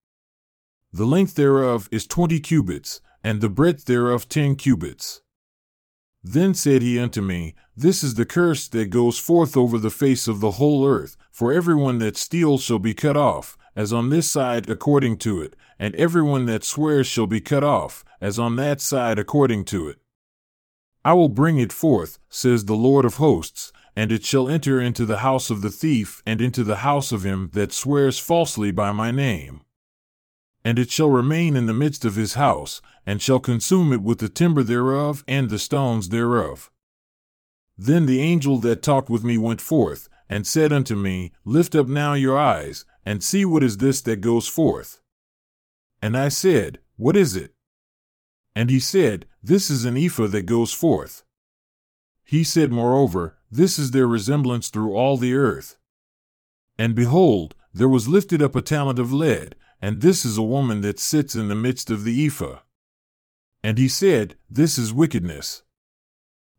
The 0.93 1.05
length 1.05 1.35
thereof 1.35 1.89
is 1.93 2.07
twenty 2.07 2.41
cubits, 2.41 3.03
and 3.23 3.41
the 3.41 3.51
breadth 3.51 3.85
thereof 3.85 4.29
ten 4.29 4.57
cubits. 4.57 5.21
Then 6.23 6.55
said 6.55 6.81
he 6.81 6.99
unto 6.99 7.21
me, 7.21 7.55
This 7.79 8.03
is 8.03 8.15
the 8.15 8.25
curse 8.25 8.69
that 8.69 8.89
goes 8.89 9.19
forth 9.19 9.55
over 9.55 9.77
the 9.77 9.91
face 9.91 10.29
of 10.29 10.41
the 10.41 10.53
whole 10.53 10.87
earth, 10.87 11.19
for 11.31 11.53
everyone 11.53 11.99
that 11.99 12.17
steals 12.17 12.63
shall 12.63 12.79
be 12.79 12.95
cut 12.95 13.19
off, 13.19 13.59
as 13.77 13.93
on 13.93 14.09
this 14.09 14.31
side 14.31 14.71
according 14.71 15.19
to 15.19 15.43
it, 15.43 15.55
and 15.79 15.95
everyone 15.97 16.47
that 16.47 16.65
swears 16.65 17.07
shall 17.07 17.27
be 17.27 17.39
cut 17.39 17.63
off, 17.63 18.03
as 18.19 18.39
on 18.39 18.57
that 18.57 18.81
side 18.81 19.19
according 19.19 19.67
to 19.67 19.89
it. 19.89 19.99
I 21.05 21.13
will 21.13 21.29
bring 21.29 21.59
it 21.59 21.71
forth, 21.71 22.19
says 22.31 22.65
the 22.65 22.75
Lord 22.75 23.05
of 23.05 23.17
hosts, 23.17 23.73
and 23.95 24.11
it 24.11 24.25
shall 24.25 24.49
enter 24.49 24.81
into 24.81 25.05
the 25.05 25.19
house 25.19 25.51
of 25.51 25.61
the 25.61 25.71
thief 25.71 26.23
and 26.25 26.41
into 26.41 26.65
the 26.65 26.77
house 26.77 27.13
of 27.13 27.25
him 27.25 27.51
that 27.53 27.75
swears 27.75 28.19
falsely 28.19 28.71
by 28.71 28.91
my 28.93 29.11
name. 29.11 29.61
And 30.65 30.79
it 30.79 30.91
shall 30.91 31.11
remain 31.11 31.55
in 31.57 31.67
the 31.67 31.75
midst 31.75 32.07
of 32.07 32.15
his 32.15 32.35
house, 32.35 32.81
and 33.05 33.21
shall 33.21 33.39
consume 33.39 33.93
it 33.93 34.01
with 34.01 34.19
the 34.19 34.31
timber 34.31 34.63
thereof 34.63 35.25
and 35.29 35.51
the 35.51 35.59
stones 35.59 36.09
thereof. 36.09 36.71
Then 37.79 38.07
the 38.07 38.21
angel 38.21 38.59
that 38.59 38.83
talked 38.83 39.11
with 39.11 39.23
me 39.23 39.37
went 39.37 39.61
forth, 39.61 40.09
and 40.29 40.47
said 40.47 40.73
unto 40.73 40.97
me, 40.97 41.33
Lift 41.45 41.75
up 41.75 41.87
now 41.87 42.15
your 42.15 42.39
eyes, 42.39 42.85
and 43.05 43.23
see 43.23 43.45
what 43.45 43.63
is 43.63 43.79
this 43.79 44.01
that 44.03 44.21
goes 44.21 44.49
forth. 44.49 45.01
And 46.03 46.17
I 46.17 46.29
said, 46.29 46.79
What 46.97 47.17
is 47.17 47.37
it? 47.37 47.55
And 48.55 48.71
he 48.71 48.81
said, 48.81 49.27
This 49.43 49.71
is 49.71 49.85
an 49.85 49.97
ephah 49.97 50.29
that 50.29 50.47
goes 50.47 50.73
forth. 50.73 51.23
He 52.25 52.43
said, 52.43 52.73
Moreover, 52.73 53.37
this 53.51 53.79
is 53.79 53.93
their 53.93 54.07
resemblance 54.07 54.69
through 54.69 54.95
all 54.95 55.17
the 55.17 55.35
earth. 55.35 55.77
And 56.79 56.95
behold, 56.95 57.55
there 57.73 57.89
was 57.89 58.09
lifted 58.09 58.43
up 58.43 58.57
a 58.57 58.63
talent 58.63 58.99
of 58.99 59.13
lead, 59.13 59.55
and 59.81 60.01
this 60.01 60.25
is 60.25 60.39
a 60.39 60.43
woman 60.43 60.81
that 60.81 60.99
sits 60.99 61.35
in 61.35 61.49
the 61.49 61.55
midst 61.55 61.91
of 61.91 62.05
the 62.05 62.27
ephah. 62.27 62.61
And 63.63 63.79
he 63.79 63.89
said, 63.89 64.37
This 64.49 64.79
is 64.79 64.93
wickedness. 64.93 65.63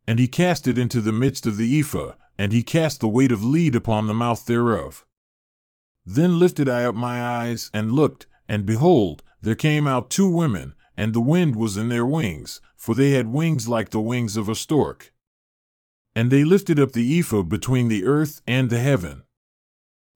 And 0.07 0.19
he 0.19 0.27
cast 0.27 0.67
it 0.67 0.77
into 0.77 1.01
the 1.01 1.11
midst 1.11 1.45
of 1.45 1.57
the 1.57 1.79
ephah, 1.79 2.13
and 2.37 2.53
he 2.53 2.63
cast 2.63 3.01
the 3.01 3.09
weight 3.09 3.31
of 3.31 3.43
lead 3.43 3.75
upon 3.75 4.07
the 4.07 4.13
mouth 4.13 4.45
thereof. 4.45 5.05
Then 6.05 6.39
lifted 6.39 6.69
I 6.69 6.85
up 6.85 6.95
my 6.95 7.21
eyes 7.21 7.69
and 7.73 7.91
looked, 7.91 8.25
and 8.47 8.65
behold, 8.65 9.21
there 9.41 9.55
came 9.55 9.85
out 9.85 10.09
two 10.09 10.29
women, 10.29 10.73
and 10.95 11.13
the 11.13 11.21
wind 11.21 11.55
was 11.55 11.75
in 11.75 11.89
their 11.89 12.05
wings, 12.05 12.61
for 12.75 12.95
they 12.95 13.11
had 13.11 13.27
wings 13.27 13.67
like 13.67 13.89
the 13.89 13.99
wings 13.99 14.37
of 14.37 14.47
a 14.47 14.55
stork. 14.55 15.13
And 16.15 16.31
they 16.31 16.43
lifted 16.43 16.79
up 16.79 16.93
the 16.93 17.19
ephah 17.19 17.43
between 17.43 17.89
the 17.89 18.05
earth 18.05 18.41
and 18.47 18.69
the 18.69 18.79
heaven. 18.79 19.23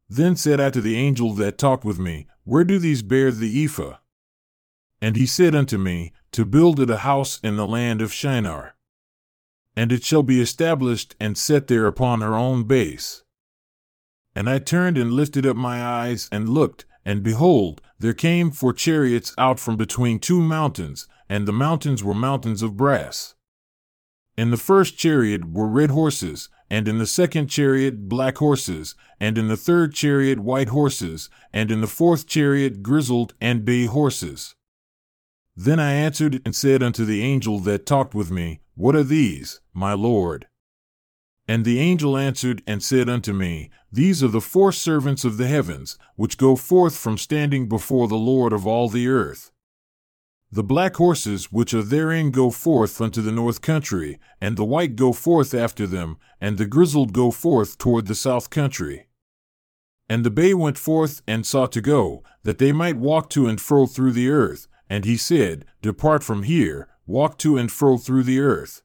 Then 0.10 0.36
said 0.36 0.60
I 0.60 0.70
to 0.72 0.82
the 0.82 0.98
angel 0.98 1.34
that 1.36 1.58
talked 1.58 1.86
with 1.86 2.00
me, 2.00 2.28
Where 2.44 2.64
do 2.64 2.80
these 2.80 3.02
bear 3.02 3.32
the 3.32 3.64
ephah? 3.64 3.98
And 5.02 5.16
he 5.16 5.26
said 5.26 5.54
unto 5.54 5.78
me, 5.78 6.14
To 6.32 6.46
build 6.46 6.80
it 6.80 6.90
a 6.90 6.98
house 6.98 7.40
in 7.44 7.58
the 7.58 7.68
land 7.68 8.02
of 8.02 8.14
Shinar. 8.14 8.76
And 9.76 9.92
it 9.92 10.04
shall 10.04 10.24
be 10.24 10.42
established 10.42 11.16
and 11.20 11.38
set 11.38 11.68
there 11.68 11.88
upon 11.88 12.22
her 12.22 12.36
own 12.36 12.64
base. 12.64 13.24
And 14.36 14.50
I 14.50 14.60
turned 14.60 14.98
and 14.98 15.14
lifted 15.14 15.46
up 15.46 15.56
my 15.56 15.84
eyes 15.84 16.30
and 16.32 16.50
looked, 16.50 16.86
and 17.06 17.24
behold, 17.24 17.82
there 18.00 18.14
came 18.14 18.52
four 18.52 18.74
chariots 18.74 19.34
out 19.38 19.60
from 19.60 19.78
between 19.78 20.20
two 20.20 20.42
mountains, 20.42 21.08
and 21.30 21.48
the 21.48 21.54
mountains 21.54 22.04
were 22.04 22.14
mountains 22.14 22.62
of 22.62 22.78
brass. 22.78 23.36
In 24.38 24.52
the 24.52 24.58
first 24.58 24.98
chariot 24.98 25.52
were 25.52 25.68
red 25.68 25.92
horses, 25.92 26.50
and 26.70 26.88
in 26.88 26.98
the 26.98 27.06
second 27.06 27.48
chariot 27.48 28.08
black 28.08 28.38
horses, 28.38 28.96
and 29.20 29.38
in 29.38 29.50
the 29.50 29.58
third 29.58 29.94
chariot 29.94 30.40
white 30.40 30.70
horses, 30.70 31.30
and 31.52 31.70
in 31.70 31.82
the 31.82 31.88
fourth 31.88 32.28
chariot 32.28 32.82
grizzled 32.82 33.34
and 33.42 33.66
bay 33.66 33.86
horses. 33.86 34.56
Then 35.56 35.80
I 35.80 35.92
answered 35.94 36.42
and 36.46 36.56
said 36.56 36.82
unto 36.82 37.06
the 37.06 37.22
angel 37.22 37.60
that 37.60 37.86
talked 37.86 38.16
with 38.16 38.32
me, 38.32 38.62
What 38.76 38.96
are 38.96 39.04
these, 39.04 39.62
my 39.74 39.94
Lord? 39.94 40.48
And 41.48 41.66
the 41.66 41.80
angel 41.80 42.16
answered 42.16 42.64
and 42.66 42.82
said 42.82 43.10
unto 43.10 43.34
me, 43.34 43.70
These 43.92 44.24
are 44.24 44.30
the 44.30 44.40
four 44.40 44.72
servants 44.72 45.26
of 45.26 45.38
the 45.38 45.48
heavens, 45.48 45.98
which 46.16 46.38
go 46.38 46.56
forth 46.56 46.96
from 46.96 47.18
standing 47.18 47.68
before 47.68 48.08
the 48.08 48.16
Lord 48.16 48.54
of 48.54 48.66
all 48.66 48.88
the 48.88 49.08
earth. 49.08 49.52
The 50.54 50.64
black 50.64 50.96
horses 50.98 51.52
which 51.52 51.74
are 51.74 51.82
therein 51.82 52.32
go 52.32 52.52
forth 52.52 53.00
unto 53.02 53.22
the 53.22 53.32
north 53.32 53.62
country, 53.62 54.20
and 54.40 54.56
the 54.56 54.66
white 54.66 54.96
go 54.96 55.14
forth 55.14 55.54
after 55.54 55.88
them, 55.88 56.18
and 56.40 56.58
the 56.58 56.66
grizzled 56.66 57.14
go 57.14 57.32
forth 57.32 57.78
toward 57.78 58.08
the 58.08 58.16
south 58.16 58.50
country. 58.50 59.08
And 60.10 60.26
the 60.26 60.30
bay 60.30 60.54
went 60.54 60.78
forth 60.78 61.22
and 61.26 61.46
sought 61.46 61.72
to 61.72 61.82
go, 61.82 62.22
that 62.44 62.58
they 62.58 62.74
might 62.74 62.98
walk 62.98 63.30
to 63.30 63.48
and 63.48 63.62
fro 63.62 63.86
through 63.86 64.12
the 64.12 64.30
earth. 64.30 64.68
And 64.92 65.06
he 65.06 65.16
said, 65.16 65.64
Depart 65.82 66.22
from 66.22 66.44
here, 66.44 66.90
walk 67.08 67.38
to 67.38 67.56
and 67.56 67.72
fro 67.72 67.98
through 67.98 68.24
the 68.24 68.42
earth. 68.42 68.82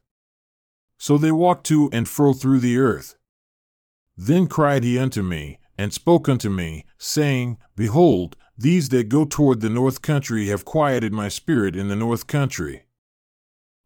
So 0.98 1.18
they 1.18 1.32
walked 1.32 1.66
to 1.66 1.90
and 1.92 2.08
fro 2.08 2.32
through 2.32 2.60
the 2.60 2.78
earth. 2.78 3.16
Then 4.16 4.46
cried 4.46 4.84
he 4.84 5.00
unto 5.00 5.24
me, 5.24 5.58
and 5.76 5.92
spoke 5.92 6.28
unto 6.28 6.48
me, 6.48 6.84
saying, 6.96 7.58
Behold, 7.74 8.36
these 8.56 8.90
that 8.90 9.08
go 9.08 9.24
toward 9.24 9.60
the 9.60 9.68
north 9.68 10.00
country 10.00 10.46
have 10.46 10.64
quieted 10.64 11.12
my 11.12 11.26
spirit 11.26 11.74
in 11.74 11.88
the 11.88 11.96
north 11.96 12.28
country. 12.28 12.84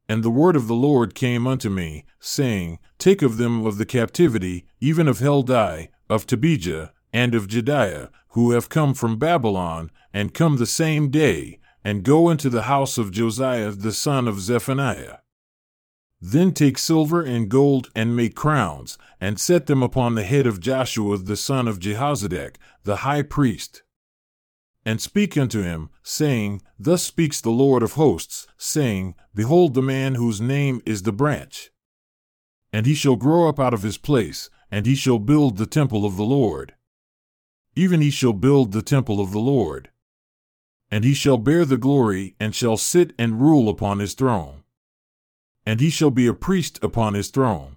And 0.06 0.22
the 0.22 0.28
word 0.28 0.56
of 0.56 0.68
the 0.68 0.74
Lord 0.74 1.14
came 1.14 1.46
unto 1.46 1.70
me, 1.70 2.04
saying, 2.18 2.80
Take 2.98 3.22
of 3.22 3.38
them 3.38 3.64
of 3.64 3.78
the 3.78 3.86
captivity, 3.86 4.66
even 4.78 5.08
of 5.08 5.20
Heldai, 5.20 5.88
of 6.10 6.26
Tobijah, 6.26 6.92
and 7.14 7.34
of 7.34 7.48
Jedaiah, 7.48 8.10
who 8.32 8.50
have 8.50 8.68
come 8.68 8.92
from 8.92 9.16
Babylon, 9.16 9.90
and 10.12 10.34
come 10.34 10.58
the 10.58 10.66
same 10.66 11.08
day, 11.08 11.59
and 11.84 12.02
go 12.02 12.30
into 12.30 12.50
the 12.50 12.62
house 12.62 12.98
of 12.98 13.10
Josiah 13.10 13.70
the 13.70 13.92
son 13.92 14.28
of 14.28 14.40
Zephaniah. 14.40 15.18
Then 16.20 16.52
take 16.52 16.76
silver 16.76 17.22
and 17.22 17.48
gold 17.48 17.90
and 17.94 18.14
make 18.14 18.34
crowns, 18.34 18.98
and 19.20 19.40
set 19.40 19.66
them 19.66 19.82
upon 19.82 20.14
the 20.14 20.24
head 20.24 20.46
of 20.46 20.60
Joshua 20.60 21.16
the 21.16 21.36
son 21.36 21.66
of 21.66 21.78
Jehozadak, 21.78 22.56
the 22.84 22.96
high 22.96 23.22
priest. 23.22 23.82
And 24.84 25.00
speak 25.00 25.36
unto 25.36 25.62
him, 25.62 25.90
saying, 26.02 26.62
Thus 26.78 27.02
speaks 27.02 27.40
the 27.40 27.50
Lord 27.50 27.82
of 27.82 27.92
hosts, 27.92 28.46
saying, 28.58 29.14
Behold 29.34 29.74
the 29.74 29.82
man 29.82 30.14
whose 30.14 30.40
name 30.40 30.82
is 30.84 31.02
the 31.02 31.12
branch. 31.12 31.70
And 32.72 32.86
he 32.86 32.94
shall 32.94 33.16
grow 33.16 33.48
up 33.48 33.58
out 33.58 33.74
of 33.74 33.82
his 33.82 33.98
place, 33.98 34.50
and 34.70 34.86
he 34.86 34.94
shall 34.94 35.18
build 35.18 35.56
the 35.56 35.66
temple 35.66 36.04
of 36.04 36.16
the 36.16 36.24
Lord. 36.24 36.74
Even 37.74 38.00
he 38.00 38.10
shall 38.10 38.32
build 38.32 38.72
the 38.72 38.82
temple 38.82 39.20
of 39.20 39.32
the 39.32 39.40
Lord. 39.40 39.90
And 40.90 41.04
he 41.04 41.14
shall 41.14 41.38
bear 41.38 41.64
the 41.64 41.76
glory, 41.76 42.34
and 42.40 42.54
shall 42.54 42.76
sit 42.76 43.12
and 43.18 43.40
rule 43.40 43.68
upon 43.68 44.00
his 44.00 44.14
throne 44.14 44.60
and 45.66 45.80
he 45.80 45.90
shall 45.90 46.10
be 46.10 46.26
a 46.26 46.34
priest 46.34 46.78
upon 46.82 47.14
his 47.14 47.28
throne. 47.28 47.76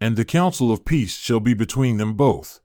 And 0.00 0.16
the 0.16 0.24
counsel 0.24 0.72
of 0.72 0.84
peace 0.84 1.16
shall 1.16 1.40
be 1.40 1.54
between 1.54 1.98
them 1.98 2.14
both. 2.14 2.60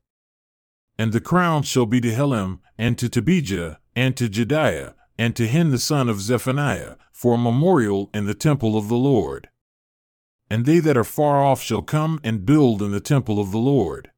And 0.97 1.11
the 1.11 1.19
crown 1.19 1.63
shall 1.63 1.85
be 1.85 1.99
to 2.01 2.11
Helem, 2.11 2.59
and 2.77 2.97
to 2.97 3.09
Tobijah, 3.09 3.79
and 3.95 4.15
to 4.15 4.29
Jedaiah, 4.29 4.93
and 5.17 5.35
to 5.35 5.47
Hen 5.47 5.69
the 5.69 5.77
son 5.77 6.07
of 6.07 6.21
Zephaniah, 6.21 6.95
for 7.11 7.35
a 7.35 7.37
memorial 7.37 8.09
in 8.13 8.25
the 8.25 8.33
temple 8.33 8.77
of 8.77 8.87
the 8.87 8.97
Lord. 8.97 9.49
And 10.49 10.65
they 10.65 10.79
that 10.79 10.97
are 10.97 11.03
far 11.03 11.43
off 11.43 11.61
shall 11.61 11.81
come 11.81 12.19
and 12.23 12.45
build 12.45 12.81
in 12.81 12.91
the 12.91 12.99
temple 12.99 13.39
of 13.39 13.51
the 13.51 13.57
Lord. 13.57 14.11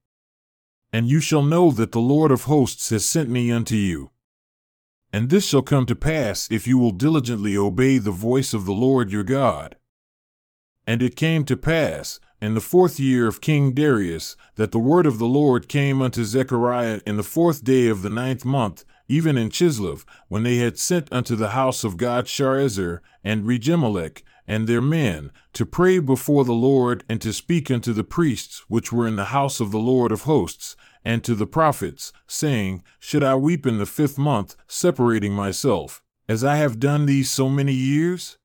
And 0.94 1.10
you 1.10 1.20
shall 1.20 1.44
know 1.44 1.72
that 1.72 1.92
the 1.92 2.00
Lord 2.00 2.32
of 2.32 2.44
hosts 2.44 2.92
has 2.92 3.06
sent 3.06 3.30
me 3.30 3.52
unto 3.52 3.76
you. 3.76 4.12
And 5.18 5.32
this 5.32 5.48
shall 5.48 5.64
come 5.64 5.88
to 5.88 5.96
pass 5.96 6.48
if 6.52 6.68
you 6.68 6.78
will 6.78 6.92
diligently 6.92 7.58
obey 7.58 7.98
the 7.98 8.12
voice 8.12 8.54
of 8.54 8.66
the 8.66 8.72
Lord 8.72 9.12
your 9.12 9.24
God. 9.24 9.76
And 10.86 11.02
it 11.02 11.16
came 11.16 11.44
to 11.46 11.58
pass, 11.58 12.20
in 12.40 12.54
the 12.54 12.62
fourth 12.62 13.00
year 13.00 13.26
of 13.26 13.42
King 13.42 13.74
Darius, 13.74 14.36
that 14.58 14.72
the 14.72 14.78
word 14.78 15.08
of 15.08 15.18
the 15.18 15.26
Lord 15.26 15.68
came 15.68 16.04
unto 16.04 16.24
Zechariah 16.24 17.02
in 17.08 17.18
the 17.18 17.24
fourth 17.24 17.64
day 17.64 17.88
of 17.88 18.04
the 18.04 18.12
ninth 18.12 18.46
month, 18.46 18.86
even 19.08 19.40
in 19.40 19.50
Chislev, 19.50 20.06
when 20.28 20.44
they 20.44 20.58
had 20.58 20.78
sent 20.78 21.12
unto 21.12 21.36
the 21.36 21.50
house 21.50 21.84
of 21.84 21.98
God 21.98 22.26
Sharezer 22.26 23.00
and 23.24 23.44
Regemelech 23.44 24.22
and 24.46 24.68
their 24.68 24.82
men, 24.82 25.32
to 25.54 25.66
pray 25.66 25.98
before 25.98 26.46
the 26.46 26.54
Lord 26.54 27.04
and 27.10 27.20
to 27.22 27.34
speak 27.34 27.72
unto 27.72 27.92
the 27.92 28.04
priests 28.04 28.64
which 28.68 28.94
were 28.94 29.08
in 29.08 29.16
the 29.16 29.34
house 29.34 29.60
of 29.60 29.72
the 29.72 29.80
Lord 29.80 30.12
of 30.12 30.22
hosts, 30.22 30.76
and 31.08 31.24
to 31.24 31.36
the 31.36 31.48
prophets, 31.48 32.12
saying, 32.28 32.84
Should 33.00 33.24
I 33.24 33.34
weep 33.36 33.66
in 33.66 33.78
the 33.78 33.86
fifth 33.86 34.18
month, 34.18 34.58
separating 34.68 35.32
myself, 35.32 36.04
as 36.28 36.44
I 36.44 36.58
have 36.58 36.82
done 36.82 37.06
these 37.06 37.32
so 37.32 37.48
many 37.48 37.72
years? 37.72 38.38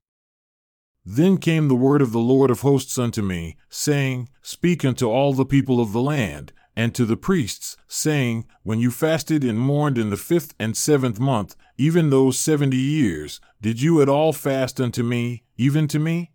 Then 1.03 1.39
came 1.39 1.67
the 1.67 1.75
word 1.75 2.01
of 2.01 2.13
the 2.13 2.19
Lord 2.19 2.49
of 2.49 2.61
hosts 2.61 2.97
unto 2.97 3.21
me, 3.21 3.57
saying, 3.67 4.29
Speak 4.41 4.85
unto 4.85 5.09
all 5.09 5.33
the 5.33 5.45
people 5.45 5.81
of 5.81 5.91
the 5.91 6.01
land, 6.01 6.53
and 6.73 6.95
to 6.95 7.03
the 7.03 7.17
priests, 7.17 7.75
saying, 7.89 8.45
When 8.61 8.79
you 8.79 8.91
fasted 8.91 9.43
and 9.43 9.59
mourned 9.59 9.97
in 9.97 10.09
the 10.09 10.15
fifth 10.15 10.53
and 10.57 10.77
seventh 10.77 11.19
month, 11.19 11.57
even 11.77 12.11
those 12.11 12.39
seventy 12.39 12.77
years, 12.77 13.41
did 13.61 13.81
you 13.81 14.01
at 14.01 14.07
all 14.07 14.31
fast 14.31 14.79
unto 14.79 15.03
me, 15.03 15.43
even 15.57 15.89
to 15.89 15.99
me? 15.99 16.31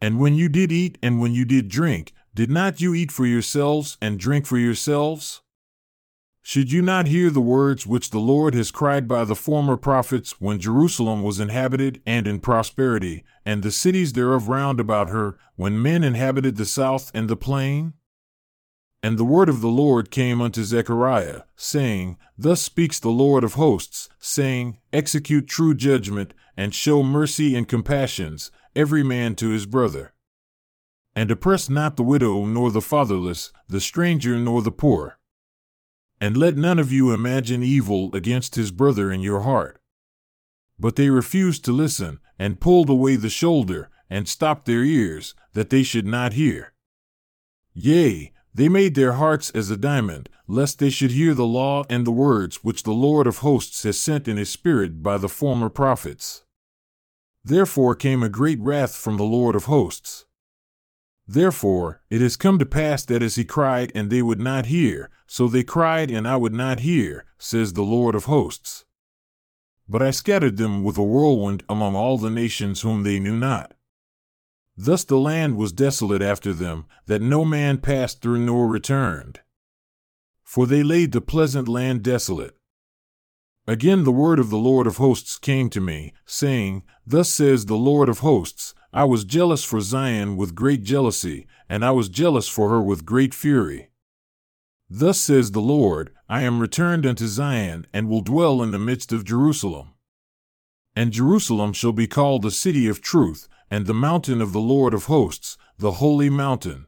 And 0.00 0.18
when 0.18 0.34
you 0.34 0.48
did 0.48 0.72
eat 0.72 0.98
and 1.00 1.20
when 1.20 1.34
you 1.34 1.44
did 1.44 1.68
drink, 1.68 2.12
did 2.34 2.50
not 2.50 2.80
you 2.80 2.94
eat 2.94 3.10
for 3.10 3.26
yourselves 3.26 3.98
and 4.00 4.18
drink 4.18 4.46
for 4.46 4.58
yourselves? 4.58 5.42
Should 6.42 6.72
you 6.72 6.80
not 6.80 7.06
hear 7.06 7.28
the 7.28 7.40
words 7.40 7.86
which 7.86 8.10
the 8.10 8.18
Lord 8.18 8.54
has 8.54 8.70
cried 8.70 9.06
by 9.06 9.24
the 9.24 9.34
former 9.34 9.76
prophets 9.76 10.40
when 10.40 10.58
Jerusalem 10.58 11.22
was 11.22 11.38
inhabited 11.38 12.00
and 12.06 12.26
in 12.26 12.40
prosperity, 12.40 13.24
and 13.44 13.62
the 13.62 13.70
cities 13.70 14.12
thereof 14.12 14.48
round 14.48 14.80
about 14.80 15.10
her, 15.10 15.36
when 15.56 15.82
men 15.82 16.02
inhabited 16.02 16.56
the 16.56 16.64
south 16.64 17.10
and 17.14 17.28
the 17.28 17.36
plain? 17.36 17.94
And 19.02 19.18
the 19.18 19.24
word 19.24 19.48
of 19.48 19.60
the 19.60 19.68
Lord 19.68 20.10
came 20.10 20.40
unto 20.40 20.62
Zechariah, 20.62 21.42
saying, 21.56 22.16
Thus 22.38 22.62
speaks 22.62 23.00
the 23.00 23.10
Lord 23.10 23.44
of 23.44 23.54
hosts, 23.54 24.08
saying, 24.18 24.78
Execute 24.92 25.46
true 25.46 25.74
judgment, 25.74 26.32
and 26.56 26.74
show 26.74 27.02
mercy 27.02 27.56
and 27.56 27.66
compassions, 27.66 28.50
every 28.76 29.02
man 29.02 29.34
to 29.36 29.48
his 29.48 29.66
brother. 29.66 30.12
And 31.14 31.30
oppress 31.30 31.68
not 31.68 31.96
the 31.96 32.02
widow, 32.02 32.44
nor 32.44 32.70
the 32.70 32.80
fatherless, 32.80 33.52
the 33.68 33.80
stranger, 33.80 34.38
nor 34.38 34.62
the 34.62 34.70
poor. 34.70 35.18
And 36.20 36.36
let 36.36 36.56
none 36.56 36.78
of 36.78 36.92
you 36.92 37.12
imagine 37.12 37.62
evil 37.62 38.14
against 38.14 38.54
his 38.54 38.70
brother 38.70 39.10
in 39.10 39.20
your 39.20 39.40
heart. 39.40 39.80
But 40.78 40.96
they 40.96 41.10
refused 41.10 41.64
to 41.64 41.72
listen, 41.72 42.20
and 42.38 42.60
pulled 42.60 42.88
away 42.88 43.16
the 43.16 43.28
shoulder, 43.28 43.90
and 44.08 44.28
stopped 44.28 44.66
their 44.66 44.84
ears, 44.84 45.34
that 45.52 45.70
they 45.70 45.82
should 45.82 46.06
not 46.06 46.34
hear. 46.34 46.72
Yea, 47.74 48.32
they 48.54 48.68
made 48.68 48.94
their 48.94 49.12
hearts 49.12 49.50
as 49.50 49.70
a 49.70 49.76
diamond, 49.76 50.28
lest 50.46 50.78
they 50.78 50.90
should 50.90 51.12
hear 51.12 51.34
the 51.34 51.46
law 51.46 51.84
and 51.88 52.06
the 52.06 52.10
words 52.10 52.64
which 52.64 52.82
the 52.82 52.92
Lord 52.92 53.26
of 53.26 53.38
hosts 53.38 53.82
has 53.84 53.98
sent 53.98 54.26
in 54.26 54.36
his 54.36 54.50
Spirit 54.50 55.02
by 55.02 55.18
the 55.18 55.28
former 55.28 55.68
prophets. 55.68 56.44
Therefore 57.44 57.94
came 57.94 58.22
a 58.22 58.28
great 58.28 58.60
wrath 58.60 58.96
from 58.96 59.16
the 59.16 59.24
Lord 59.24 59.54
of 59.54 59.64
hosts. 59.64 60.24
Therefore, 61.32 62.00
it 62.10 62.20
has 62.22 62.36
come 62.36 62.58
to 62.58 62.66
pass 62.66 63.04
that 63.04 63.22
as 63.22 63.36
he 63.36 63.44
cried, 63.44 63.92
and 63.94 64.10
they 64.10 64.20
would 64.20 64.40
not 64.40 64.66
hear, 64.66 65.10
so 65.28 65.46
they 65.46 65.62
cried, 65.62 66.10
and 66.10 66.26
I 66.26 66.36
would 66.36 66.52
not 66.52 66.80
hear, 66.80 67.24
says 67.38 67.72
the 67.72 67.84
Lord 67.84 68.16
of 68.16 68.24
hosts. 68.24 68.84
But 69.88 70.02
I 70.02 70.10
scattered 70.10 70.56
them 70.56 70.82
with 70.82 70.98
a 70.98 71.04
whirlwind 71.04 71.62
among 71.68 71.94
all 71.94 72.18
the 72.18 72.30
nations 72.30 72.80
whom 72.80 73.04
they 73.04 73.20
knew 73.20 73.36
not. 73.36 73.74
Thus 74.76 75.04
the 75.04 75.18
land 75.18 75.56
was 75.56 75.70
desolate 75.70 76.20
after 76.20 76.52
them, 76.52 76.86
that 77.06 77.22
no 77.22 77.44
man 77.44 77.78
passed 77.78 78.20
through 78.20 78.44
nor 78.44 78.66
returned. 78.66 79.38
For 80.42 80.66
they 80.66 80.82
laid 80.82 81.12
the 81.12 81.20
pleasant 81.20 81.68
land 81.68 82.02
desolate. 82.02 82.56
Again 83.68 84.02
the 84.02 84.10
word 84.10 84.40
of 84.40 84.50
the 84.50 84.58
Lord 84.58 84.88
of 84.88 84.96
hosts 84.96 85.38
came 85.38 85.70
to 85.70 85.80
me, 85.80 86.12
saying, 86.26 86.82
Thus 87.06 87.30
says 87.30 87.66
the 87.66 87.76
Lord 87.76 88.08
of 88.08 88.18
hosts, 88.18 88.74
I 88.92 89.04
was 89.04 89.24
jealous 89.24 89.62
for 89.62 89.80
Zion 89.80 90.36
with 90.36 90.56
great 90.56 90.82
jealousy, 90.82 91.46
and 91.68 91.84
I 91.84 91.92
was 91.92 92.08
jealous 92.08 92.48
for 92.48 92.70
her 92.70 92.82
with 92.82 93.06
great 93.06 93.32
fury. 93.32 93.90
Thus 94.88 95.20
says 95.20 95.52
the 95.52 95.60
Lord, 95.60 96.10
I 96.28 96.42
am 96.42 96.58
returned 96.58 97.06
unto 97.06 97.28
Zion, 97.28 97.86
and 97.92 98.08
will 98.08 98.20
dwell 98.20 98.60
in 98.62 98.72
the 98.72 98.78
midst 98.80 99.12
of 99.12 99.24
Jerusalem. 99.24 99.90
And 100.96 101.12
Jerusalem 101.12 101.72
shall 101.72 101.92
be 101.92 102.08
called 102.08 102.42
the 102.42 102.50
city 102.50 102.88
of 102.88 103.00
truth, 103.00 103.48
and 103.70 103.86
the 103.86 103.94
mountain 103.94 104.42
of 104.42 104.52
the 104.52 104.60
Lord 104.60 104.92
of 104.92 105.04
hosts, 105.04 105.56
the 105.78 105.92
holy 105.92 106.28
mountain. 106.28 106.86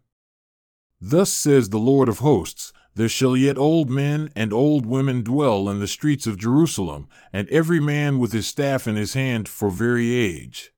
Thus 1.00 1.32
says 1.32 1.68
the 1.68 1.78
Lord 1.78 2.08
of 2.08 2.18
hosts, 2.18 2.72
There 2.96 3.08
shall 3.08 3.36
yet 3.36 3.56
old 3.56 3.88
men 3.88 4.30
and 4.34 4.52
old 4.52 4.86
women 4.86 5.22
dwell 5.22 5.68
in 5.68 5.78
the 5.78 5.86
streets 5.86 6.26
of 6.26 6.36
Jerusalem, 6.36 7.08
and 7.32 7.48
every 7.48 7.78
man 7.78 8.18
with 8.18 8.32
his 8.32 8.48
staff 8.48 8.88
in 8.88 8.96
his 8.96 9.14
hand 9.14 9.48
for 9.48 9.70
very 9.70 10.12
age. 10.12 10.72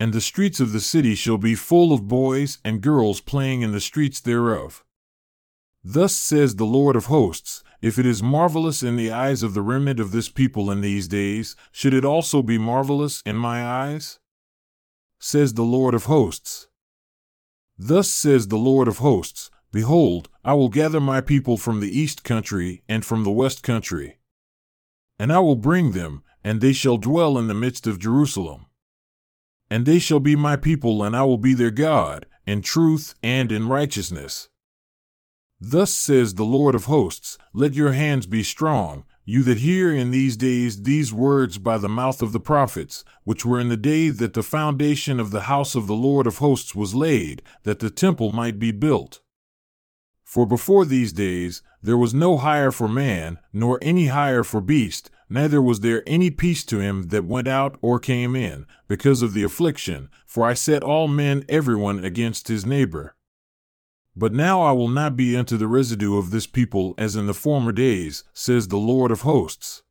And 0.00 0.12
the 0.12 0.20
streets 0.20 0.60
of 0.60 0.72
the 0.72 0.80
city 0.80 1.14
shall 1.14 1.38
be 1.38 1.54
full 1.54 1.92
of 1.92 2.08
boys 2.08 2.58
and 2.64 2.80
girls 2.80 3.20
playing 3.20 3.62
in 3.62 3.72
the 3.72 3.80
streets 3.80 4.20
thereof. 4.20 4.84
Thus 5.82 6.14
says 6.14 6.56
the 6.56 6.64
Lord 6.64 6.96
of 6.96 7.06
hosts, 7.06 7.62
if 7.80 7.98
it 7.98 8.06
is 8.06 8.22
marvelous 8.22 8.82
in 8.82 8.96
the 8.96 9.10
eyes 9.10 9.42
of 9.42 9.54
the 9.54 9.62
remnant 9.62 10.00
of 10.00 10.10
this 10.10 10.28
people 10.28 10.70
in 10.70 10.80
these 10.80 11.08
days, 11.08 11.56
should 11.70 11.94
it 11.94 12.04
also 12.04 12.42
be 12.42 12.58
marvelous 12.58 13.22
in 13.24 13.36
my 13.36 13.64
eyes? 13.64 14.18
says 15.20 15.54
the 15.54 15.62
Lord 15.62 15.94
of 15.94 16.04
hosts. 16.04 16.68
Thus 17.76 18.08
says 18.08 18.48
the 18.48 18.58
Lord 18.58 18.88
of 18.88 18.98
hosts 18.98 19.50
Behold, 19.70 20.28
I 20.44 20.54
will 20.54 20.70
gather 20.70 21.00
my 21.00 21.20
people 21.20 21.56
from 21.56 21.80
the 21.80 21.98
east 21.98 22.24
country 22.24 22.82
and 22.88 23.04
from 23.04 23.24
the 23.24 23.30
west 23.30 23.62
country. 23.62 24.18
And 25.18 25.32
I 25.32 25.40
will 25.40 25.56
bring 25.56 25.92
them, 25.92 26.22
and 26.42 26.60
they 26.60 26.72
shall 26.72 26.96
dwell 26.96 27.36
in 27.36 27.48
the 27.48 27.54
midst 27.54 27.86
of 27.86 27.98
Jerusalem. 27.98 28.66
And 29.70 29.84
they 29.84 29.98
shall 29.98 30.20
be 30.20 30.36
my 30.36 30.56
people, 30.56 31.02
and 31.02 31.14
I 31.14 31.24
will 31.24 31.38
be 31.38 31.54
their 31.54 31.70
God, 31.70 32.26
in 32.46 32.62
truth 32.62 33.14
and 33.22 33.52
in 33.52 33.68
righteousness. 33.68 34.48
Thus 35.60 35.92
says 35.92 36.34
the 36.34 36.44
Lord 36.44 36.74
of 36.74 36.84
hosts 36.84 37.36
Let 37.52 37.74
your 37.74 37.92
hands 37.92 38.26
be 38.26 38.42
strong, 38.42 39.04
you 39.24 39.42
that 39.42 39.58
hear 39.58 39.92
in 39.92 40.10
these 40.10 40.36
days 40.36 40.84
these 40.84 41.12
words 41.12 41.58
by 41.58 41.76
the 41.76 41.88
mouth 41.88 42.22
of 42.22 42.32
the 42.32 42.40
prophets, 42.40 43.04
which 43.24 43.44
were 43.44 43.60
in 43.60 43.68
the 43.68 43.76
day 43.76 44.08
that 44.08 44.32
the 44.32 44.42
foundation 44.42 45.20
of 45.20 45.32
the 45.32 45.42
house 45.42 45.74
of 45.74 45.86
the 45.86 45.94
Lord 45.94 46.26
of 46.26 46.38
hosts 46.38 46.74
was 46.74 46.94
laid, 46.94 47.42
that 47.64 47.80
the 47.80 47.90
temple 47.90 48.32
might 48.32 48.58
be 48.58 48.70
built. 48.70 49.20
For 50.24 50.46
before 50.46 50.84
these 50.84 51.12
days 51.12 51.62
there 51.82 51.98
was 51.98 52.14
no 52.14 52.38
hire 52.38 52.70
for 52.70 52.88
man, 52.88 53.38
nor 53.52 53.78
any 53.82 54.06
hire 54.06 54.44
for 54.44 54.60
beast, 54.60 55.10
neither 55.28 55.60
was 55.60 55.80
there 55.80 56.02
any 56.06 56.30
peace 56.30 56.64
to 56.64 56.78
him 56.78 57.08
that 57.08 57.24
went 57.24 57.48
out 57.48 57.76
or 57.80 57.98
came 57.98 58.34
in, 58.34 58.66
because 58.86 59.22
of 59.22 59.34
the 59.34 59.42
affliction, 59.42 60.08
for 60.26 60.46
I 60.46 60.54
set 60.54 60.82
all 60.82 61.08
men 61.08 61.44
every 61.48 61.76
one 61.76 62.04
against 62.04 62.48
his 62.48 62.64
neighbor. 62.64 63.14
But 64.16 64.32
now 64.32 64.62
I 64.62 64.72
will 64.72 64.88
not 64.88 65.16
be 65.16 65.36
unto 65.36 65.56
the 65.56 65.68
residue 65.68 66.16
of 66.16 66.30
this 66.30 66.46
people 66.46 66.94
as 66.98 67.14
in 67.14 67.26
the 67.26 67.34
former 67.34 67.72
days, 67.72 68.24
says 68.32 68.68
the 68.68 68.76
Lord 68.76 69.10
of 69.10 69.20
hosts. 69.20 69.82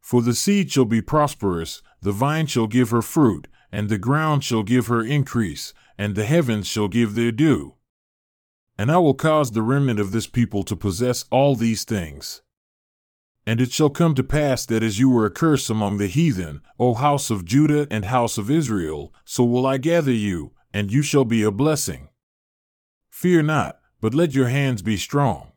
For 0.00 0.22
the 0.22 0.34
seed 0.34 0.70
shall 0.70 0.84
be 0.84 1.02
prosperous, 1.02 1.82
the 2.02 2.12
vine 2.12 2.46
shall 2.46 2.66
give 2.66 2.90
her 2.90 3.02
fruit, 3.02 3.48
and 3.72 3.88
the 3.88 3.98
ground 3.98 4.44
shall 4.44 4.62
give 4.62 4.86
her 4.86 5.02
increase, 5.02 5.74
and 5.98 6.14
the 6.14 6.26
heavens 6.26 6.66
shall 6.66 6.88
give 6.88 7.14
their 7.14 7.32
dew. 7.32 7.74
And 8.76 8.92
I 8.92 8.98
will 8.98 9.14
cause 9.14 9.50
the 9.52 9.62
remnant 9.62 9.98
of 9.98 10.12
this 10.12 10.26
people 10.26 10.62
to 10.64 10.76
possess 10.76 11.24
all 11.30 11.56
these 11.56 11.84
things. 11.84 12.42
And 13.46 13.60
it 13.60 13.72
shall 13.72 13.90
come 13.90 14.14
to 14.14 14.24
pass 14.24 14.64
that 14.66 14.82
as 14.82 14.98
you 14.98 15.10
were 15.10 15.26
a 15.26 15.30
curse 15.30 15.68
among 15.68 15.98
the 15.98 16.06
heathen, 16.06 16.62
O 16.78 16.94
house 16.94 17.30
of 17.30 17.44
Judah 17.44 17.86
and 17.90 18.06
house 18.06 18.38
of 18.38 18.50
Israel, 18.50 19.12
so 19.24 19.44
will 19.44 19.66
I 19.66 19.76
gather 19.76 20.12
you, 20.12 20.52
and 20.72 20.90
you 20.90 21.02
shall 21.02 21.24
be 21.24 21.42
a 21.42 21.50
blessing. 21.50 22.08
Fear 23.10 23.42
not, 23.42 23.78
but 24.00 24.14
let 24.14 24.34
your 24.34 24.48
hands 24.48 24.82
be 24.82 24.96
strong. 24.96 25.52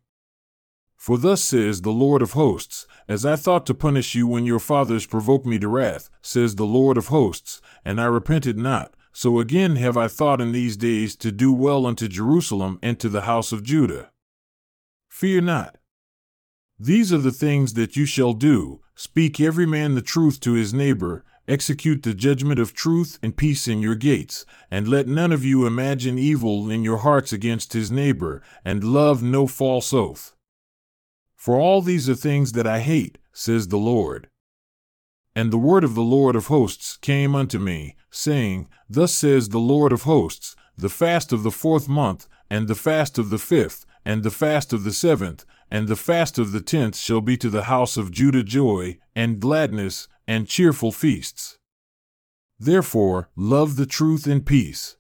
For 0.98 1.18
thus 1.18 1.44
says 1.44 1.82
the 1.82 1.92
Lord 1.92 2.22
of 2.22 2.34
hosts, 2.34 2.86
As 3.08 3.26
I 3.26 3.36
thought 3.36 3.66
to 3.68 3.74
punish 3.74 4.16
you 4.16 4.28
when 4.28 4.46
your 4.46 4.60
fathers 4.60 5.06
provoked 5.06 5.46
me 5.46 5.58
to 5.60 5.68
wrath, 5.68 6.10
says 6.22 6.56
the 6.56 6.66
Lord 6.66 6.98
of 6.98 7.08
hosts, 7.08 7.62
and 7.86 8.02
I 8.02 8.06
repented 8.06 8.58
not, 8.58 8.94
so 9.14 9.40
again 9.40 9.78
have 9.78 9.96
I 9.96 10.08
thought 10.08 10.42
in 10.42 10.52
these 10.52 10.76
days 10.76 11.16
to 11.18 11.32
do 11.32 11.54
well 11.54 11.86
unto 11.86 12.08
Jerusalem 12.08 12.80
and 12.84 13.00
to 13.00 13.10
the 13.10 13.22
house 13.22 13.52
of 13.52 13.64
Judah. 13.64 14.12
Fear 15.08 15.42
not. 15.42 15.78
These 16.80 17.12
are 17.12 17.18
the 17.18 17.32
things 17.32 17.74
that 17.74 17.96
you 17.96 18.06
shall 18.06 18.34
do 18.34 18.82
speak 18.96 19.40
every 19.40 19.66
man 19.66 19.96
the 19.96 20.02
truth 20.02 20.40
to 20.42 20.54
his 20.54 20.74
neighbor, 20.74 21.24
Execute 21.48 22.04
the 22.04 22.14
judgment 22.14 22.60
of 22.60 22.74
truth 22.74 23.18
and 23.24 23.38
peace 23.38 23.70
in 23.70 23.80
your 23.80 23.96
gates, 23.96 24.46
and 24.70 24.86
let 24.86 25.08
none 25.08 25.32
of 25.32 25.46
you 25.46 25.66
imagine 25.66 26.20
evil 26.20 26.70
in 26.70 26.84
your 26.84 26.98
hearts 26.98 27.32
against 27.32 27.72
his 27.72 27.90
neighbor, 27.90 28.42
and 28.66 28.84
love 28.84 29.24
no 29.24 29.48
false 29.48 29.94
oath. 29.94 30.36
For 31.38 31.56
all 31.58 31.82
these 31.82 32.10
are 32.10 32.16
things 32.16 32.52
that 32.52 32.68
I 32.68 32.82
hate, 32.82 33.18
says 33.32 33.70
the 33.70 33.78
Lord. 33.78 34.28
And 35.38 35.50
the 35.50 35.58
word 35.58 35.86
of 35.86 35.96
the 35.96 36.02
Lord 36.02 36.36
of 36.36 36.48
hosts 36.48 36.98
came 36.98 37.34
unto 37.34 37.60
me, 37.60 37.96
saying, 38.12 38.68
Thus 38.90 39.14
says 39.14 39.50
the 39.50 39.60
Lord 39.60 39.94
of 39.94 40.02
hosts, 40.02 40.54
the 40.78 40.90
fast 40.90 41.32
of 41.32 41.44
the 41.44 41.52
fourth 41.52 41.88
month, 41.88 42.28
and 42.50 42.68
the 42.68 42.76
fast 42.76 43.18
of 43.18 43.30
the 43.30 43.38
fifth, 43.38 43.86
and 44.04 44.24
the 44.24 44.32
fast 44.32 44.74
of 44.74 44.84
the 44.84 44.92
seventh, 44.92 45.46
and 45.70 45.88
the 45.88 45.96
fast 45.96 46.38
of 46.38 46.52
the 46.52 46.62
tenth 46.62 46.96
shall 46.96 47.22
be 47.22 47.38
to 47.38 47.50
the 47.50 47.64
house 47.64 47.98
of 47.98 48.12
Judah 48.12 48.44
joy, 48.44 48.98
and 49.16 49.40
gladness, 49.40 50.08
and 50.28 50.48
cheerful 50.48 50.92
feasts. 50.92 51.58
Therefore, 52.60 53.30
love 53.36 53.76
the 53.76 53.86
truth 53.86 54.26
and 54.26 54.46
peace. 54.46 54.98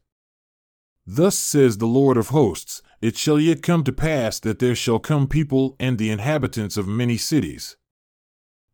Thus 1.05 1.37
says 1.37 1.77
the 1.77 1.87
Lord 1.87 2.17
of 2.17 2.29
hosts 2.29 2.81
It 3.01 3.15
shall 3.15 3.39
yet 3.39 3.63
come 3.63 3.83
to 3.85 3.93
pass 3.93 4.39
that 4.41 4.59
there 4.59 4.75
shall 4.75 4.99
come 4.99 5.27
people 5.27 5.75
and 5.79 5.97
the 5.97 6.11
inhabitants 6.11 6.75
of 6.77 6.87
many 6.87 7.17
cities. 7.17 7.77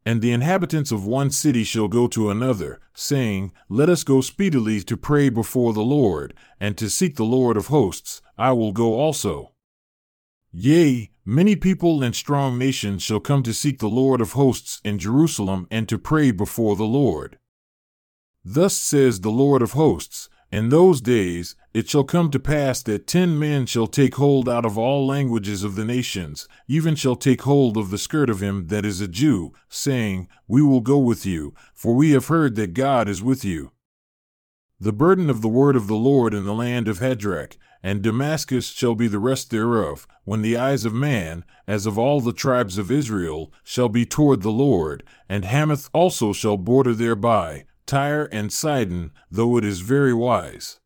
And 0.06 0.22
the 0.22 0.32
inhabitants 0.34 0.92
of 0.92 1.06
one 1.06 1.30
city 1.30 1.64
shall 1.64 1.88
go 1.88 2.08
to 2.08 2.30
another, 2.30 2.82
saying, 2.94 3.54
Let 3.70 3.88
us 3.88 4.04
go 4.04 4.20
speedily 4.20 4.82
to 4.82 4.98
pray 4.98 5.30
before 5.30 5.72
the 5.72 5.84
Lord, 5.84 6.34
and 6.60 6.78
to 6.78 6.90
seek 6.90 7.16
the 7.16 7.24
Lord 7.24 7.56
of 7.56 7.68
hosts, 7.68 8.22
I 8.38 8.52
will 8.52 8.74
go 8.74 8.96
also. 8.96 9.54
Yea, 10.52 11.10
many 11.26 11.56
people 11.56 12.04
and 12.04 12.16
strong 12.16 12.58
nations 12.58 13.02
shall 13.02 13.20
come 13.20 13.44
to 13.44 13.54
seek 13.54 13.80
the 13.80 13.88
Lord 13.88 14.22
of 14.22 14.34
hosts 14.34 14.82
in 14.84 15.00
Jerusalem 15.00 15.68
and 15.72 15.88
to 15.90 15.98
pray 15.98 16.32
before 16.32 16.76
the 16.76 16.86
Lord. 16.86 17.38
Thus 18.44 18.76
says 18.76 19.22
the 19.22 19.32
Lord 19.32 19.62
of 19.62 19.72
hosts, 19.72 20.28
In 20.52 20.70
those 20.70 21.00
days 21.00 21.56
it 21.74 21.90
shall 21.90 22.04
come 22.04 22.30
to 22.32 22.40
pass 22.40 22.84
that 22.84 23.08
ten 23.08 23.40
men 23.40 23.66
shall 23.66 23.88
take 23.88 24.16
hold 24.16 24.48
out 24.48 24.66
of 24.66 24.78
all 24.78 25.08
languages 25.08 25.64
of 25.64 25.76
the 25.76 25.86
nations, 25.86 26.48
even 26.68 26.94
shall 26.96 27.16
take 27.16 27.44
hold 27.44 27.78
of 27.78 27.90
the 27.90 27.98
skirt 27.98 28.30
of 28.30 28.44
him 28.44 28.68
that 28.68 28.86
is 28.86 29.02
a 29.02 29.08
Jew, 29.08 29.54
saying, 29.70 30.28
We 30.48 30.62
will 30.62 30.82
go 30.82 31.00
with 31.00 31.26
you, 31.26 31.56
for 31.74 31.96
we 31.96 32.12
have 32.12 32.28
heard 32.28 32.56
that 32.56 32.74
God 32.74 33.08
is 33.08 33.24
with 33.24 33.44
you. 33.46 33.72
The 34.80 34.94
burden 34.94 35.30
of 35.30 35.42
the 35.42 35.48
word 35.48 35.78
of 35.78 35.88
the 35.88 35.96
Lord 35.96 36.34
in 36.34 36.44
the 36.44 36.54
land 36.54 36.90
of 36.90 37.00
Hadrach, 37.00 37.58
and 37.84 38.02
Damascus 38.02 38.70
shall 38.70 38.96
be 38.96 39.10
the 39.10 39.20
rest 39.20 39.52
thereof, 39.52 40.08
when 40.24 40.42
the 40.42 40.56
eyes 40.56 40.86
of 40.86 40.94
man, 40.94 41.44
as 41.68 41.86
of 41.86 42.00
all 42.00 42.22
the 42.22 42.32
tribes 42.32 42.78
of 42.78 42.90
Israel, 42.90 43.52
shall 43.62 43.90
be 43.90 44.06
toward 44.06 44.42
the 44.42 44.52
Lord, 44.52 45.04
and 45.28 45.44
Hamath 45.44 45.90
also 45.92 46.32
shall 46.32 46.56
border 46.56 46.94
thereby, 46.94 47.66
Tyre 47.86 48.30
and 48.32 48.54
Sidon, 48.54 49.12
though 49.30 49.58
it 49.58 49.66
is 49.66 49.82
very 49.82 50.14
wise. 50.14 50.80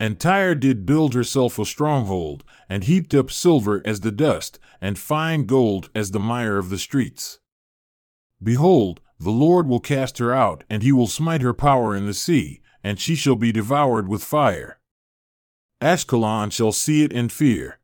And 0.00 0.18
Tyre 0.18 0.56
did 0.56 0.84
build 0.84 1.14
herself 1.14 1.60
a 1.60 1.64
stronghold, 1.64 2.42
and 2.68 2.82
heaped 2.82 3.14
up 3.14 3.30
silver 3.30 3.80
as 3.84 4.00
the 4.00 4.10
dust, 4.10 4.58
and 4.80 4.98
fine 4.98 5.46
gold 5.46 5.88
as 5.94 6.10
the 6.10 6.18
mire 6.18 6.58
of 6.58 6.70
the 6.70 6.78
streets. 6.78 7.38
Behold, 8.42 9.00
the 9.20 9.30
Lord 9.30 9.68
will 9.68 9.78
cast 9.78 10.18
her 10.18 10.34
out, 10.34 10.64
and 10.68 10.82
he 10.82 10.90
will 10.90 11.06
smite 11.06 11.42
her 11.42 11.54
power 11.54 11.94
in 11.94 12.06
the 12.06 12.14
sea, 12.14 12.60
and 12.82 12.98
she 12.98 13.14
shall 13.14 13.36
be 13.36 13.52
devoured 13.52 14.08
with 14.08 14.24
fire. 14.24 14.80
Ashkelon 15.82 16.52
shall 16.52 16.72
see 16.72 17.02
it 17.02 17.12
and 17.12 17.30
fear. 17.30 17.80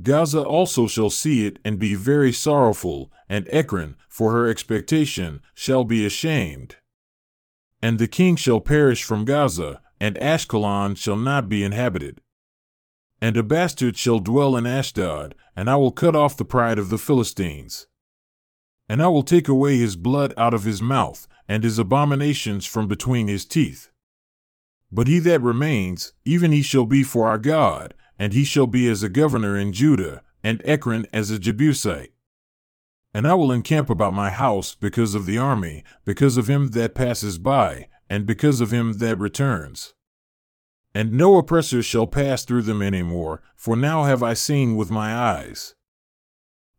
Gaza 0.00 0.42
also 0.42 0.86
shall 0.86 1.10
see 1.10 1.46
it 1.46 1.58
and 1.64 1.78
be 1.78 1.94
very 1.94 2.32
sorrowful, 2.32 3.12
and 3.28 3.46
Ekron, 3.50 3.96
for 4.08 4.32
her 4.32 4.48
expectation, 4.48 5.42
shall 5.54 5.84
be 5.84 6.06
ashamed. 6.06 6.76
And 7.80 7.98
the 7.98 8.08
king 8.08 8.36
shall 8.36 8.60
perish 8.60 9.04
from 9.04 9.24
Gaza, 9.24 9.80
and 10.00 10.16
Ashkelon 10.16 10.96
shall 10.96 11.16
not 11.16 11.48
be 11.48 11.62
inhabited. 11.62 12.20
And 13.20 13.36
a 13.36 13.42
bastard 13.42 13.96
shall 13.96 14.18
dwell 14.18 14.56
in 14.56 14.66
Ashdod, 14.66 15.34
and 15.54 15.70
I 15.70 15.76
will 15.76 15.92
cut 15.92 16.16
off 16.16 16.36
the 16.36 16.44
pride 16.44 16.78
of 16.78 16.88
the 16.88 16.98
Philistines. 16.98 17.86
And 18.88 19.00
I 19.02 19.08
will 19.08 19.22
take 19.22 19.46
away 19.46 19.76
his 19.76 19.94
blood 19.94 20.34
out 20.36 20.54
of 20.54 20.64
his 20.64 20.82
mouth, 20.82 21.28
and 21.46 21.62
his 21.62 21.78
abominations 21.78 22.66
from 22.66 22.88
between 22.88 23.28
his 23.28 23.44
teeth. 23.44 23.91
But 24.92 25.08
he 25.08 25.18
that 25.20 25.40
remains, 25.40 26.12
even 26.24 26.52
he 26.52 26.60
shall 26.60 26.84
be 26.84 27.02
for 27.02 27.26
our 27.26 27.38
God, 27.38 27.94
and 28.18 28.34
he 28.34 28.44
shall 28.44 28.66
be 28.66 28.88
as 28.90 29.02
a 29.02 29.08
governor 29.08 29.56
in 29.56 29.72
Judah, 29.72 30.22
and 30.44 30.60
Ekron 30.66 31.06
as 31.14 31.30
a 31.30 31.38
Jebusite. 31.38 32.12
And 33.14 33.26
I 33.26 33.34
will 33.34 33.50
encamp 33.50 33.88
about 33.88 34.12
my 34.12 34.30
house 34.30 34.74
because 34.74 35.14
of 35.14 35.24
the 35.24 35.38
army, 35.38 35.82
because 36.04 36.36
of 36.36 36.48
him 36.48 36.68
that 36.68 36.94
passes 36.94 37.38
by, 37.38 37.88
and 38.10 38.26
because 38.26 38.60
of 38.60 38.70
him 38.70 38.94
that 38.98 39.18
returns. 39.18 39.94
And 40.94 41.12
no 41.12 41.38
oppressor 41.38 41.82
shall 41.82 42.06
pass 42.06 42.44
through 42.44 42.62
them 42.62 42.82
any 42.82 43.02
more, 43.02 43.40
for 43.56 43.76
now 43.76 44.04
have 44.04 44.22
I 44.22 44.34
seen 44.34 44.76
with 44.76 44.90
my 44.90 45.14
eyes. 45.14 45.74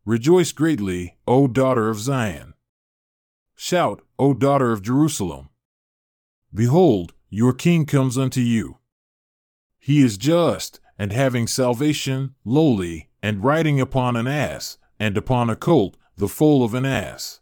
Rejoice 0.06 0.52
greatly, 0.52 1.18
O 1.28 1.48
daughter 1.48 1.90
of 1.90 1.98
Zion. 1.98 2.54
Shout, 3.56 4.04
O 4.20 4.36
daughter 4.36 4.72
of 4.72 4.84
Jerusalem. 4.84 5.50
Behold, 6.54 7.14
your 7.34 7.52
king 7.52 7.84
comes 7.84 8.16
unto 8.16 8.40
you. 8.40 8.78
He 9.80 10.04
is 10.04 10.18
just, 10.18 10.80
and 11.00 11.12
having 11.12 11.48
salvation, 11.48 12.36
lowly, 12.46 13.10
and 13.24 13.44
riding 13.44 13.82
upon 13.82 14.16
an 14.16 14.28
ass, 14.28 14.78
and 15.00 15.18
upon 15.18 15.50
a 15.50 15.56
colt, 15.56 15.98
the 16.16 16.28
foal 16.28 16.64
of 16.64 16.76
an 16.76 16.86
ass. 16.86 17.42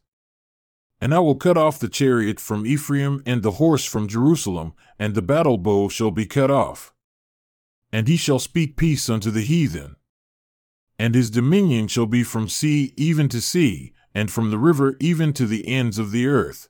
And 1.02 1.14
I 1.14 1.20
will 1.20 1.36
cut 1.36 1.58
off 1.58 1.78
the 1.78 1.90
chariot 1.90 2.40
from 2.40 2.66
Ephraim 2.66 3.22
and 3.26 3.44
the 3.44 3.52
horse 3.60 3.84
from 3.84 4.08
Jerusalem, 4.08 4.72
and 4.98 5.14
the 5.14 5.22
battle 5.22 5.58
bow 5.58 5.90
shall 5.90 6.12
be 6.12 6.26
cut 6.26 6.50
off. 6.50 6.94
And 7.92 8.08
he 8.08 8.16
shall 8.16 8.40
speak 8.40 8.78
peace 8.78 9.10
unto 9.10 9.30
the 9.30 9.42
heathen. 9.42 9.98
And 10.98 11.14
his 11.14 11.30
dominion 11.30 11.90
shall 11.90 12.06
be 12.06 12.24
from 12.24 12.48
sea 12.48 12.94
even 12.96 13.28
to 13.28 13.42
sea, 13.42 13.92
and 14.16 14.32
from 14.32 14.52
the 14.52 14.58
river 14.58 14.96
even 15.02 15.34
to 15.34 15.46
the 15.46 15.68
ends 15.68 16.00
of 16.00 16.12
the 16.12 16.28
earth. 16.28 16.70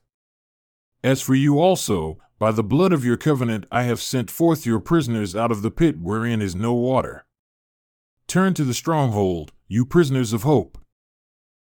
As 1.04 1.22
for 1.22 1.36
you 1.36 1.60
also, 1.60 2.18
by 2.42 2.50
the 2.50 2.64
blood 2.64 2.92
of 2.92 3.04
your 3.04 3.16
covenant 3.16 3.66
I 3.70 3.84
have 3.84 4.02
sent 4.02 4.28
forth 4.28 4.66
your 4.66 4.80
prisoners 4.80 5.36
out 5.36 5.52
of 5.52 5.62
the 5.62 5.70
pit 5.70 6.00
wherein 6.00 6.42
is 6.42 6.56
no 6.56 6.74
water. 6.74 7.24
Turn 8.26 8.52
to 8.54 8.64
the 8.64 8.74
stronghold, 8.74 9.52
you 9.68 9.86
prisoners 9.86 10.32
of 10.32 10.42
hope. 10.42 10.76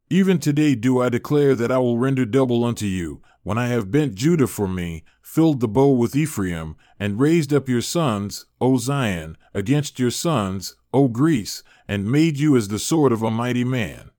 Even 0.09 0.39
today 0.39 0.75
do 0.75 1.01
I 1.01 1.09
declare 1.09 1.55
that 1.55 1.73
I 1.73 1.77
will 1.79 1.97
render 1.97 2.23
double 2.23 2.63
unto 2.63 2.85
you, 2.85 3.21
when 3.43 3.57
I 3.57 3.67
have 3.67 3.91
bent 3.91 4.15
Judah 4.15 4.47
for 4.47 4.65
me, 4.65 5.03
filled 5.21 5.59
the 5.59 5.67
bow 5.67 5.91
with 5.91 6.15
Ephraim, 6.15 6.77
and 6.97 7.19
raised 7.19 7.53
up 7.53 7.67
your 7.67 7.81
sons, 7.81 8.45
O 8.61 8.77
Zion, 8.77 9.37
against 9.53 9.99
your 9.99 10.09
sons, 10.09 10.77
O 10.93 11.09
Greece, 11.09 11.63
and 11.85 12.09
made 12.09 12.39
you 12.39 12.55
as 12.55 12.69
the 12.69 12.79
sword 12.79 13.11
of 13.11 13.23
a 13.23 13.29
mighty 13.29 13.65
man. 13.65 14.11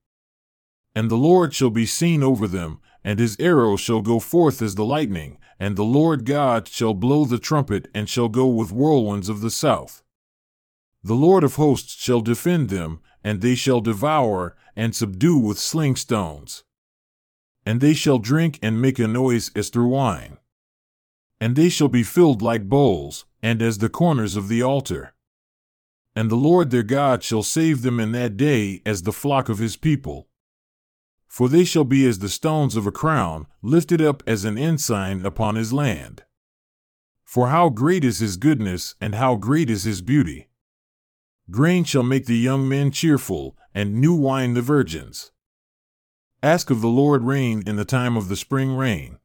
And 0.95 1.11
the 1.11 1.17
Lord 1.17 1.55
shall 1.55 1.71
be 1.71 1.87
seen 1.87 2.23
over 2.23 2.47
them, 2.47 2.79
and 3.03 3.19
his 3.19 3.39
arrow 3.41 3.77
shall 3.77 4.03
go 4.03 4.21
forth 4.21 4.61
as 4.61 4.75
the 4.75 4.85
lightning, 4.85 5.39
and 5.63 5.77
the 5.77 5.85
Lord 5.85 6.25
God 6.25 6.67
shall 6.67 6.93
blow 6.93 7.25
the 7.25 7.39
trumpet, 7.39 7.87
and 7.95 8.09
shall 8.09 8.29
go 8.29 8.49
with 8.49 8.73
whirlwinds 8.73 9.29
of 9.29 9.43
the 9.43 9.51
south. 9.51 10.03
The 11.05 11.15
Lord 11.15 11.45
of 11.45 11.55
hosts 11.55 11.95
shall 12.03 12.21
defend 12.21 12.69
them, 12.69 12.99
and 13.23 13.41
they 13.41 13.55
shall 13.55 13.81
devour 13.81 14.57
and 14.75 14.93
subdue 14.93 15.39
with 15.39 15.61
sling 15.61 15.95
stones. 15.95 16.65
And 17.65 17.81
they 17.81 17.95
shall 17.95 18.19
drink 18.19 18.59
and 18.61 18.83
make 18.83 18.99
a 18.99 19.07
noise 19.07 19.53
as 19.55 19.69
through 19.69 19.87
wine. 19.87 20.39
And 21.41 21.55
they 21.55 21.69
shall 21.69 21.87
be 21.87 22.03
filled 22.03 22.43
like 22.43 22.69
bowls, 22.69 23.25
and 23.41 23.63
as 23.63 23.79
the 23.79 23.89
corners 23.89 24.35
of 24.35 24.49
the 24.49 24.63
altar. 24.63 25.15
And 26.17 26.29
the 26.29 26.35
Lord 26.35 26.73
their 26.73 26.83
God 26.83 27.23
shall 27.23 27.45
save 27.45 27.83
them 27.83 28.01
in 28.01 28.11
that 28.11 28.37
day 28.37 28.83
as 28.85 29.03
the 29.03 29.13
flock 29.13 29.49
of 29.49 29.59
his 29.59 29.77
people. 29.77 30.27
For 31.33 31.49
they 31.49 31.65
shall 31.65 31.85
be 31.85 32.07
as 32.07 32.19
the 32.19 32.29
stones 32.29 32.77
of 32.77 32.87
a 32.87 32.93
crown, 32.93 33.47
lifted 33.63 34.03
up 34.03 34.23
as 34.27 34.45
an 34.45 34.59
ensign 34.59 35.25
upon 35.25 35.55
his 35.55 35.73
land. 35.73 36.25
For 37.25 37.49
how 37.49 37.71
great 37.71 38.05
is 38.05 38.19
his 38.19 38.37
goodness, 38.37 38.97
and 39.01 39.15
how 39.15 39.37
great 39.37 39.71
is 39.71 39.85
his 39.85 40.03
beauty! 40.03 40.51
Grain 41.51 41.85
shall 41.85 42.03
make 42.03 42.27
the 42.27 42.37
young 42.37 42.69
men 42.69 42.91
cheerful, 42.91 43.57
and 43.75 43.99
new 43.99 44.15
wine 44.15 44.53
the 44.53 44.61
virgins. 44.61 45.31
Ask 46.43 46.69
of 46.69 46.83
the 46.83 46.89
Lord 46.89 47.23
rain 47.25 47.63
in 47.67 47.77
the 47.77 47.87
time 47.87 48.15
of 48.19 48.29
the 48.29 48.37
spring 48.37 48.77
rain. 48.77 49.17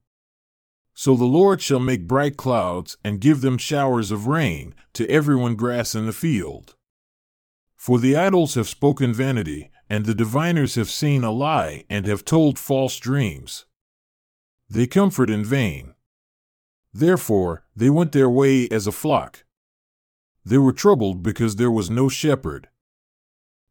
So 0.93 1.17
the 1.17 1.25
Lord 1.25 1.61
shall 1.61 1.81
make 1.81 2.07
bright 2.07 2.37
clouds, 2.37 2.95
and 3.03 3.19
give 3.19 3.41
them 3.41 3.57
showers 3.57 4.11
of 4.11 4.27
rain, 4.27 4.73
to 4.93 5.05
everyone 5.09 5.55
grass 5.55 5.93
in 5.93 6.05
the 6.05 6.13
field. 6.13 6.75
For 7.75 7.99
the 7.99 8.15
idols 8.15 8.55
have 8.55 8.69
spoken 8.69 9.13
vanity, 9.13 9.71
and 9.89 10.05
the 10.05 10.15
diviners 10.15 10.75
have 10.75 10.89
seen 10.89 11.23
a 11.23 11.31
lie, 11.31 11.85
and 11.89 12.05
have 12.05 12.25
told 12.25 12.59
false 12.59 12.97
dreams. 12.97 13.65
They 14.69 14.87
comfort 14.87 15.29
in 15.29 15.45
vain. 15.45 15.93
Therefore, 16.93 17.63
they 17.75 17.89
went 17.89 18.11
their 18.11 18.29
way 18.29 18.67
as 18.69 18.87
a 18.87 18.91
flock 18.91 19.43
they 20.47 20.57
were 20.57 20.71
troubled 20.71 21.21
because 21.23 21.57
there 21.57 21.71
was 21.71 21.89
no 21.89 22.07
shepherd. 22.07 22.69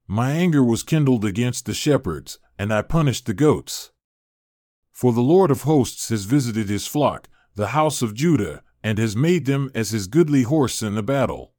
My 0.07 0.33
anger 0.33 0.63
was 0.63 0.83
kindled 0.83 1.25
against 1.25 1.65
the 1.65 1.73
shepherds, 1.73 2.39
and 2.59 2.71
I 2.71 2.83
punished 2.83 3.25
the 3.25 3.33
goats. 3.33 3.93
For 4.93 5.15
the 5.15 5.23
Lord 5.23 5.51
of 5.51 5.63
hosts 5.63 6.11
has 6.11 6.27
visited 6.27 6.69
his 6.69 6.87
flock, 6.87 7.29
the 7.55 7.69
house 7.69 8.03
of 8.03 8.15
Judah, 8.15 8.63
and 8.83 8.99
has 8.99 9.17
made 9.17 9.47
them 9.47 9.71
as 9.75 9.91
his 9.91 10.07
goodly 10.07 10.43
horse 10.43 10.83
in 10.83 10.97
the 10.97 11.03
battle. 11.03 11.55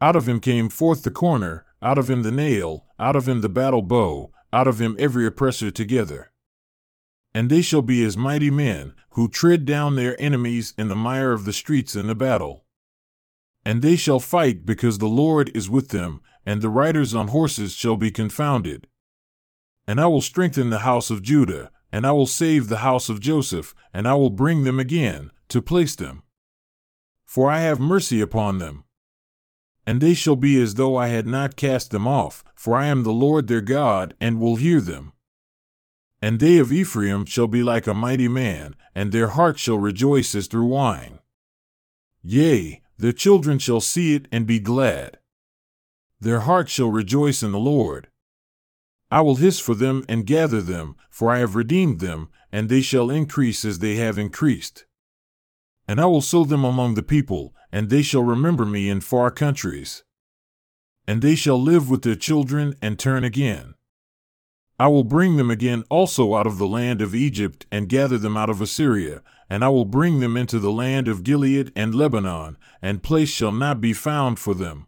Out 0.00 0.16
of 0.16 0.26
him 0.26 0.40
came 0.40 0.70
forth 0.70 1.02
the 1.02 1.10
corner, 1.10 1.66
out 1.82 1.98
of 1.98 2.08
him 2.08 2.22
the 2.22 2.32
nail, 2.32 2.86
out 2.98 3.16
of 3.16 3.28
him 3.28 3.40
the 3.40 3.48
battle 3.48 3.82
bow, 3.82 4.32
out 4.52 4.68
of 4.68 4.80
him 4.80 4.96
every 4.98 5.26
oppressor 5.26 5.70
together. 5.70 6.32
And 7.34 7.50
they 7.50 7.62
shall 7.62 7.82
be 7.82 8.04
as 8.04 8.16
mighty 8.16 8.50
men, 8.50 8.94
who 9.10 9.28
tread 9.28 9.64
down 9.64 9.96
their 9.96 10.20
enemies 10.20 10.72
in 10.78 10.88
the 10.88 10.94
mire 10.94 11.32
of 11.32 11.44
the 11.44 11.52
streets 11.52 11.96
in 11.96 12.06
the 12.06 12.14
battle. 12.14 12.64
And 13.64 13.82
they 13.82 13.96
shall 13.96 14.20
fight 14.20 14.64
because 14.64 14.98
the 14.98 15.06
Lord 15.06 15.50
is 15.56 15.70
with 15.70 15.88
them, 15.88 16.20
and 16.46 16.62
the 16.62 16.68
riders 16.68 17.14
on 17.14 17.28
horses 17.28 17.72
shall 17.74 17.96
be 17.96 18.10
confounded. 18.10 18.86
And 19.86 20.00
I 20.00 20.06
will 20.06 20.20
strengthen 20.20 20.70
the 20.70 20.80
house 20.80 21.10
of 21.10 21.22
Judah, 21.22 21.70
and 21.90 22.06
I 22.06 22.12
will 22.12 22.26
save 22.26 22.68
the 22.68 22.78
house 22.78 23.08
of 23.08 23.20
Joseph, 23.20 23.74
and 23.92 24.06
I 24.06 24.14
will 24.14 24.30
bring 24.30 24.64
them 24.64 24.78
again, 24.78 25.30
to 25.48 25.62
place 25.62 25.94
them. 25.96 26.22
For 27.24 27.50
I 27.50 27.60
have 27.60 27.80
mercy 27.80 28.20
upon 28.20 28.58
them. 28.58 28.83
And 29.86 30.00
they 30.00 30.14
shall 30.14 30.36
be 30.36 30.60
as 30.60 30.74
though 30.74 30.96
I 30.96 31.08
had 31.08 31.26
not 31.26 31.56
cast 31.56 31.90
them 31.90 32.06
off, 32.06 32.42
for 32.54 32.76
I 32.76 32.86
am 32.86 33.02
the 33.02 33.12
Lord 33.12 33.46
their 33.48 33.60
God, 33.60 34.14
and 34.20 34.40
will 34.40 34.56
hear 34.56 34.80
them. 34.80 35.12
And 36.22 36.40
they 36.40 36.56
of 36.58 36.72
Ephraim 36.72 37.26
shall 37.26 37.46
be 37.46 37.62
like 37.62 37.86
a 37.86 37.92
mighty 37.92 38.28
man, 38.28 38.76
and 38.94 39.12
their 39.12 39.28
heart 39.28 39.58
shall 39.58 39.78
rejoice 39.78 40.34
as 40.34 40.46
through 40.46 40.66
wine. 40.66 41.18
Yea, 42.22 42.82
their 42.96 43.12
children 43.12 43.58
shall 43.58 43.80
see 43.80 44.14
it 44.14 44.26
and 44.32 44.46
be 44.46 44.58
glad. 44.58 45.18
Their 46.18 46.40
heart 46.40 46.70
shall 46.70 46.90
rejoice 46.90 47.42
in 47.42 47.52
the 47.52 47.58
Lord. 47.58 48.08
I 49.10 49.20
will 49.20 49.36
hiss 49.36 49.60
for 49.60 49.74
them 49.74 50.04
and 50.08 50.26
gather 50.26 50.62
them, 50.62 50.96
for 51.10 51.30
I 51.30 51.40
have 51.40 51.54
redeemed 51.54 52.00
them, 52.00 52.30
and 52.50 52.68
they 52.68 52.80
shall 52.80 53.10
increase 53.10 53.64
as 53.64 53.80
they 53.80 53.96
have 53.96 54.16
increased. 54.16 54.86
And 55.86 56.00
I 56.00 56.06
will 56.06 56.22
sow 56.22 56.44
them 56.44 56.64
among 56.64 56.94
the 56.94 57.02
people, 57.02 57.54
and 57.74 57.90
they 57.90 58.02
shall 58.02 58.22
remember 58.22 58.64
me 58.64 58.88
in 58.88 59.00
far 59.00 59.32
countries. 59.32 60.04
And 61.08 61.20
they 61.20 61.34
shall 61.34 61.60
live 61.60 61.90
with 61.90 62.02
their 62.02 62.14
children 62.14 62.76
and 62.80 63.00
turn 63.00 63.24
again. 63.24 63.74
I 64.78 64.86
will 64.86 65.02
bring 65.02 65.38
them 65.38 65.50
again 65.50 65.82
also 65.90 66.36
out 66.36 66.46
of 66.46 66.58
the 66.58 66.68
land 66.68 67.02
of 67.02 67.16
Egypt 67.16 67.66
and 67.72 67.88
gather 67.88 68.16
them 68.16 68.36
out 68.36 68.48
of 68.48 68.60
Assyria, 68.60 69.22
and 69.50 69.64
I 69.64 69.70
will 69.70 69.84
bring 69.84 70.20
them 70.20 70.36
into 70.36 70.60
the 70.60 70.70
land 70.70 71.08
of 71.08 71.24
Gilead 71.24 71.72
and 71.74 71.96
Lebanon, 71.96 72.58
and 72.80 73.02
place 73.02 73.28
shall 73.28 73.52
not 73.52 73.80
be 73.80 73.92
found 73.92 74.38
for 74.38 74.54
them. 74.54 74.86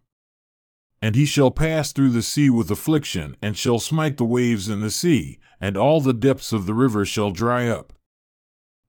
And 1.02 1.16
he 1.16 1.26
shall 1.26 1.50
pass 1.50 1.90
through 1.90 2.10
the 2.10 2.22
sea 2.22 2.50
with 2.50 2.70
affliction, 2.70 3.36
and 3.42 3.56
shall 3.56 3.80
smite 3.80 4.16
the 4.16 4.24
waves 4.24 4.68
in 4.68 4.80
the 4.80 4.92
sea, 4.92 5.40
and 5.60 5.76
all 5.76 6.00
the 6.00 6.14
depths 6.14 6.52
of 6.52 6.66
the 6.66 6.74
river 6.74 7.04
shall 7.04 7.32
dry 7.32 7.66
up. 7.66 7.92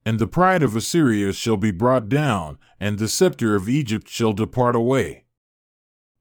And 0.07 0.19
the 0.19 0.25
pride 0.25 0.63
of 0.63 0.73
Assyria 0.73 1.33
shall 1.33 1.57
be 1.57 1.69
brought 1.69 2.07
down, 2.07 2.59
and 2.79 2.97
the 2.97 3.09
scepter 3.09 3.57
of 3.57 3.67
Egypt 3.67 4.07
shall 4.07 4.31
depart 4.31 4.73
away. 4.73 5.25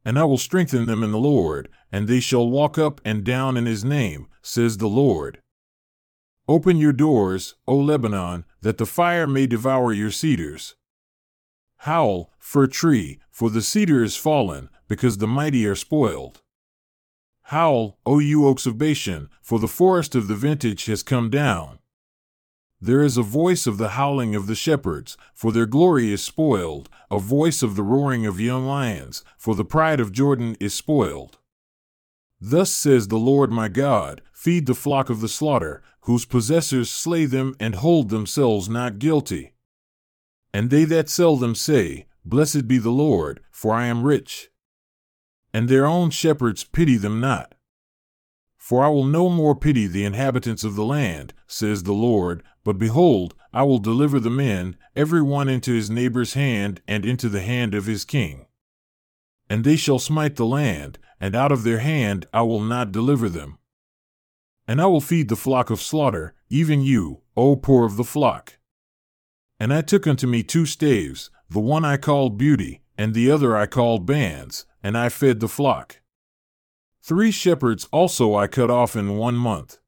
And 0.04 0.18
I 0.18 0.24
will 0.24 0.38
strengthen 0.38 0.86
them 0.86 1.04
in 1.04 1.12
the 1.12 1.20
Lord, 1.20 1.68
and 1.92 2.08
they 2.08 2.18
shall 2.18 2.50
walk 2.50 2.78
up 2.78 3.00
and 3.04 3.22
down 3.22 3.56
in 3.56 3.64
his 3.64 3.84
name, 3.84 4.26
says 4.42 4.78
the 4.78 4.88
Lord. 4.88 5.38
Open 6.48 6.78
your 6.78 6.92
doors, 6.92 7.54
O 7.68 7.76
Lebanon, 7.76 8.44
that 8.60 8.78
the 8.78 8.86
fire 8.86 9.28
may 9.28 9.46
devour 9.46 9.92
your 9.92 10.10
cedars. 10.10 10.74
Howl, 11.76 12.32
fir 12.40 12.66
tree, 12.66 13.20
for 13.30 13.50
the 13.50 13.62
cedar 13.62 14.02
is 14.02 14.16
fallen, 14.16 14.68
because 14.88 15.18
the 15.18 15.28
mighty 15.28 15.64
are 15.64 15.76
spoiled. 15.76 16.42
Howl, 17.54 18.00
O 18.04 18.18
you 18.18 18.48
oaks 18.48 18.66
of 18.66 18.78
Bashan, 18.78 19.28
for 19.40 19.60
the 19.60 19.68
forest 19.68 20.16
of 20.16 20.26
the 20.26 20.34
vintage 20.34 20.86
has 20.86 21.04
come 21.04 21.30
down. 21.30 21.78
There 22.80 23.02
is 23.02 23.16
a 23.16 23.22
voice 23.22 23.66
of 23.66 23.78
the 23.78 23.90
howling 23.90 24.34
of 24.34 24.46
the 24.46 24.54
shepherds, 24.54 25.16
for 25.34 25.50
their 25.50 25.66
glory 25.66 26.12
is 26.12 26.22
spoiled, 26.22 26.88
a 27.10 27.18
voice 27.18 27.62
of 27.62 27.74
the 27.74 27.82
roaring 27.82 28.26
of 28.26 28.38
young 28.38 28.66
lions, 28.66 29.24
for 29.38 29.54
the 29.54 29.64
pride 29.64 29.98
of 29.98 30.12
Jordan 30.12 30.56
is 30.60 30.74
spoiled. 30.74 31.38
Thus 32.40 32.70
says 32.70 33.08
the 33.08 33.18
Lord 33.18 33.50
my 33.50 33.68
God 33.68 34.20
Feed 34.32 34.66
the 34.66 34.74
flock 34.74 35.10
of 35.10 35.20
the 35.20 35.28
slaughter, 35.28 35.82
whose 36.02 36.24
possessors 36.24 36.88
slay 36.88 37.24
them 37.24 37.56
and 37.58 37.74
hold 37.74 38.10
themselves 38.10 38.68
not 38.68 39.00
guilty. 39.00 39.54
And 40.52 40.70
they 40.70 40.84
that 40.84 41.08
sell 41.08 41.36
them 41.36 41.56
say, 41.56 42.06
Blessed 42.24 42.68
be 42.68 42.78
the 42.78 42.90
Lord, 42.90 43.40
for 43.50 43.74
I 43.74 43.86
am 43.86 44.04
rich. 44.04 44.50
And 45.52 45.68
their 45.68 45.84
own 45.84 46.10
shepherds 46.10 46.62
pity 46.62 46.96
them 46.96 47.18
not. 47.18 47.55
For 48.66 48.82
I 48.82 48.88
will 48.88 49.04
no 49.04 49.28
more 49.28 49.54
pity 49.54 49.86
the 49.86 50.04
inhabitants 50.04 50.64
of 50.64 50.74
the 50.74 50.84
land, 50.84 51.32
says 51.46 51.84
the 51.84 51.92
Lord, 51.92 52.42
but 52.64 52.78
behold, 52.78 53.32
I 53.52 53.62
will 53.62 53.78
deliver 53.78 54.18
the 54.18 54.28
men, 54.28 54.76
every 54.96 55.22
one 55.22 55.48
into 55.48 55.72
his 55.72 55.88
neighbor's 55.88 56.34
hand 56.34 56.80
and 56.88 57.06
into 57.06 57.28
the 57.28 57.42
hand 57.42 57.76
of 57.76 57.86
his 57.86 58.04
king. 58.04 58.46
And 59.48 59.62
they 59.62 59.76
shall 59.76 60.00
smite 60.00 60.34
the 60.34 60.46
land, 60.46 60.98
and 61.20 61.36
out 61.36 61.52
of 61.52 61.62
their 61.62 61.78
hand 61.78 62.26
I 62.34 62.42
will 62.42 62.58
not 62.58 62.90
deliver 62.90 63.28
them. 63.28 63.58
And 64.66 64.80
I 64.80 64.86
will 64.86 65.00
feed 65.00 65.28
the 65.28 65.36
flock 65.36 65.70
of 65.70 65.80
slaughter, 65.80 66.34
even 66.50 66.80
you, 66.80 67.20
O 67.36 67.54
poor 67.54 67.86
of 67.86 67.96
the 67.96 68.02
flock. 68.02 68.58
And 69.60 69.72
I 69.72 69.80
took 69.80 70.08
unto 70.08 70.26
me 70.26 70.42
two 70.42 70.66
staves, 70.66 71.30
the 71.48 71.60
one 71.60 71.84
I 71.84 71.98
called 71.98 72.36
beauty, 72.36 72.82
and 72.98 73.14
the 73.14 73.30
other 73.30 73.56
I 73.56 73.66
called 73.66 74.06
bands, 74.06 74.66
and 74.82 74.98
I 74.98 75.08
fed 75.08 75.38
the 75.38 75.46
flock. 75.46 76.00
Three 77.06 77.30
shepherds 77.30 77.86
also 77.92 78.34
I 78.34 78.48
cut 78.48 78.70
off 78.70 78.96
in 78.96 79.16
one 79.16 79.36
month. 79.36 79.78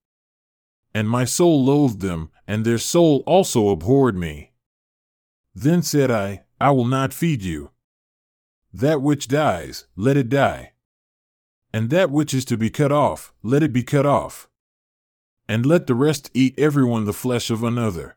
And 0.94 1.10
my 1.10 1.24
soul 1.24 1.64
loathed 1.64 2.00
them, 2.00 2.30
and 2.46 2.64
their 2.64 2.78
soul 2.78 3.24
also 3.26 3.70
abhorred 3.70 4.16
me. 4.16 4.52
Then 5.54 5.82
said 5.82 6.12
I, 6.12 6.44
I 6.60 6.70
will 6.70 6.84
not 6.84 7.12
feed 7.12 7.42
you. 7.42 7.72
That 8.72 9.02
which 9.02 9.26
dies, 9.26 9.86
let 9.96 10.16
it 10.16 10.28
die. 10.28 10.74
And 11.72 11.90
that 11.90 12.12
which 12.12 12.32
is 12.32 12.44
to 12.44 12.56
be 12.56 12.70
cut 12.70 12.92
off, 12.92 13.32
let 13.42 13.64
it 13.64 13.72
be 13.72 13.82
cut 13.82 14.06
off 14.06 14.48
and 15.48 15.64
let 15.64 15.86
the 15.86 15.94
rest 15.94 16.30
eat 16.34 16.54
every 16.58 16.84
one 16.84 17.06
the 17.06 17.12
flesh 17.12 17.50
of 17.50 17.64
another. 17.64 18.16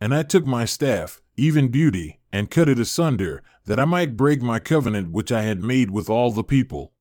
And 0.00 0.14
I 0.14 0.22
took 0.22 0.46
my 0.46 0.64
staff, 0.64 1.20
even 1.36 1.68
beauty, 1.68 2.20
and 2.32 2.50
cut 2.50 2.68
it 2.68 2.78
asunder, 2.78 3.42
that 3.66 3.80
I 3.80 3.84
might 3.84 4.16
break 4.16 4.40
my 4.40 4.60
covenant 4.60 5.10
which 5.10 5.32
I 5.32 5.42
had 5.42 5.62
made 5.62 5.90
with 5.90 6.08
all 6.08 6.30
the 6.30 6.44
people. 6.44 6.92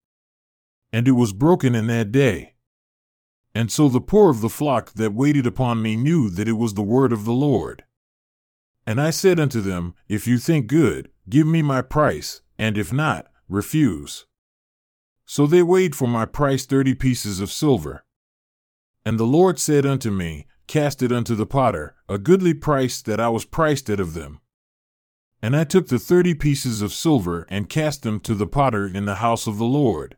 And 0.91 1.08
it 1.08 1.13
was 1.13 1.34
broken 1.34 1.75
in 1.75 1.88
that 1.88 2.12
day. 2.12 2.56
And 3.54 3.71
so 3.71 3.89
the 3.89 4.02
poor 4.02 4.30
of 4.30 4.41
the 4.41 4.49
flock 4.49 4.93
that 4.93 5.13
waited 5.13 5.45
upon 5.45 5.82
me 5.82 5.95
knew 5.95 6.30
that 6.30 6.47
it 6.47 6.54
was 6.54 6.73
the 6.73 6.82
word 6.82 7.12
of 7.12 7.25
the 7.25 7.34
Lord. 7.34 7.84
And 8.86 8.99
I 8.99 9.10
said 9.10 9.39
unto 9.39 9.62
them, 9.62 9.93
If 10.08 10.28
you 10.28 10.38
think 10.38 10.67
good, 10.67 11.10
give 11.30 11.45
me 11.45 11.62
my 11.62 11.82
price, 11.82 12.41
and 12.58 12.78
if 12.78 12.91
not, 12.91 13.28
refuse. 13.47 14.25
So 15.25 15.45
they 15.45 15.62
weighed 15.62 15.95
for 15.95 16.08
my 16.08 16.25
price 16.25 16.65
thirty 16.65 16.95
pieces 16.95 17.39
of 17.39 17.52
silver. 17.52 18.04
And 19.06 19.19
the 19.19 19.28
Lord 19.28 19.60
said 19.60 19.86
unto 19.86 20.10
me, 20.10 20.47
Cast 20.67 21.02
it 21.02 21.12
unto 21.12 21.36
the 21.36 21.45
potter, 21.45 21.95
a 22.08 22.17
goodly 22.17 22.54
price 22.54 23.02
that 23.02 23.19
I 23.19 23.30
was 23.30 23.45
priced 23.45 23.89
at 23.89 23.99
of 23.99 24.13
them. 24.13 24.39
And 25.41 25.56
I 25.56 25.63
took 25.63 25.88
the 25.88 25.99
thirty 25.99 26.34
pieces 26.34 26.82
of 26.82 26.93
silver 26.93 27.47
and 27.49 27.69
cast 27.69 28.04
them 28.04 28.19
to 28.21 28.36
the 28.36 28.47
potter 28.47 28.86
in 28.88 29.06
the 29.06 29.15
house 29.15 29.47
of 29.47 29.58
the 29.58 29.65
Lord. 29.65 30.17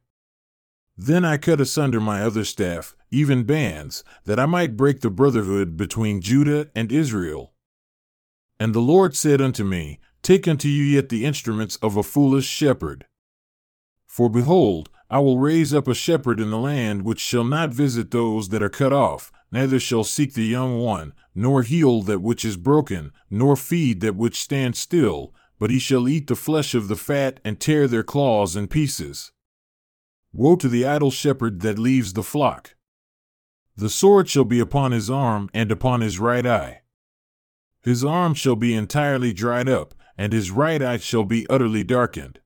Then 0.97 1.25
I 1.25 1.37
cut 1.37 1.61
asunder 1.61 1.99
my 1.99 2.21
other 2.21 2.43
staff, 2.43 2.95
even 3.09 3.43
bands, 3.43 4.03
that 4.25 4.39
I 4.39 4.45
might 4.45 4.77
break 4.77 5.01
the 5.01 5.09
brotherhood 5.09 5.77
between 5.77 6.21
Judah 6.21 6.69
and 6.75 6.91
Israel. 6.91 7.53
And 8.59 8.75
the 8.75 8.79
Lord 8.79 9.15
said 9.15 9.41
unto 9.41 9.63
me, 9.63 9.99
Take 10.21 10.47
unto 10.47 10.67
you 10.67 10.83
yet 10.83 11.09
the 11.09 11.25
instruments 11.25 11.77
of 11.77 11.97
a 11.97 12.03
foolish 12.03 12.45
shepherd. 12.45 13.05
For 14.05 14.29
behold, 14.29 14.89
I 15.09 15.19
will 15.19 15.39
raise 15.39 15.73
up 15.73 15.87
a 15.87 15.95
shepherd 15.95 16.39
in 16.39 16.51
the 16.51 16.57
land 16.57 17.03
which 17.03 17.19
shall 17.19 17.43
not 17.43 17.73
visit 17.73 18.11
those 18.11 18.49
that 18.49 18.61
are 18.61 18.69
cut 18.69 18.93
off, 18.93 19.31
neither 19.51 19.79
shall 19.79 20.03
seek 20.03 20.33
the 20.33 20.45
young 20.45 20.79
one, 20.79 21.13
nor 21.33 21.63
heal 21.63 22.01
that 22.03 22.21
which 22.21 22.45
is 22.45 22.55
broken, 22.55 23.11
nor 23.29 23.55
feed 23.55 23.99
that 24.01 24.15
which 24.15 24.41
stands 24.41 24.79
still, 24.79 25.33
but 25.59 25.69
he 25.69 25.79
shall 25.79 26.07
eat 26.07 26.27
the 26.27 26.35
flesh 26.35 26.73
of 26.73 26.87
the 26.87 26.95
fat 26.95 27.39
and 27.43 27.59
tear 27.59 27.87
their 27.87 28.03
claws 28.03 28.55
in 28.55 28.67
pieces. 28.67 29.31
Woe 30.33 30.55
to 30.55 30.69
the 30.69 30.85
idle 30.85 31.11
shepherd 31.11 31.61
that 31.61 31.77
leaves 31.77 32.13
the 32.13 32.23
flock! 32.23 32.75
The 33.75 33.89
sword 33.89 34.29
shall 34.29 34.45
be 34.45 34.59
upon 34.59 34.91
his 34.91 35.09
arm 35.09 35.49
and 35.53 35.71
upon 35.71 36.01
his 36.01 36.19
right 36.19 36.45
eye. 36.45 36.81
His 37.81 38.03
arm 38.03 38.33
shall 38.33 38.55
be 38.55 38.73
entirely 38.73 39.33
dried 39.33 39.67
up, 39.67 39.93
and 40.17 40.33
his 40.33 40.51
right 40.51 40.81
eye 40.81 40.97
shall 40.97 41.23
be 41.23 41.47
utterly 41.49 41.83
darkened. 41.83 42.39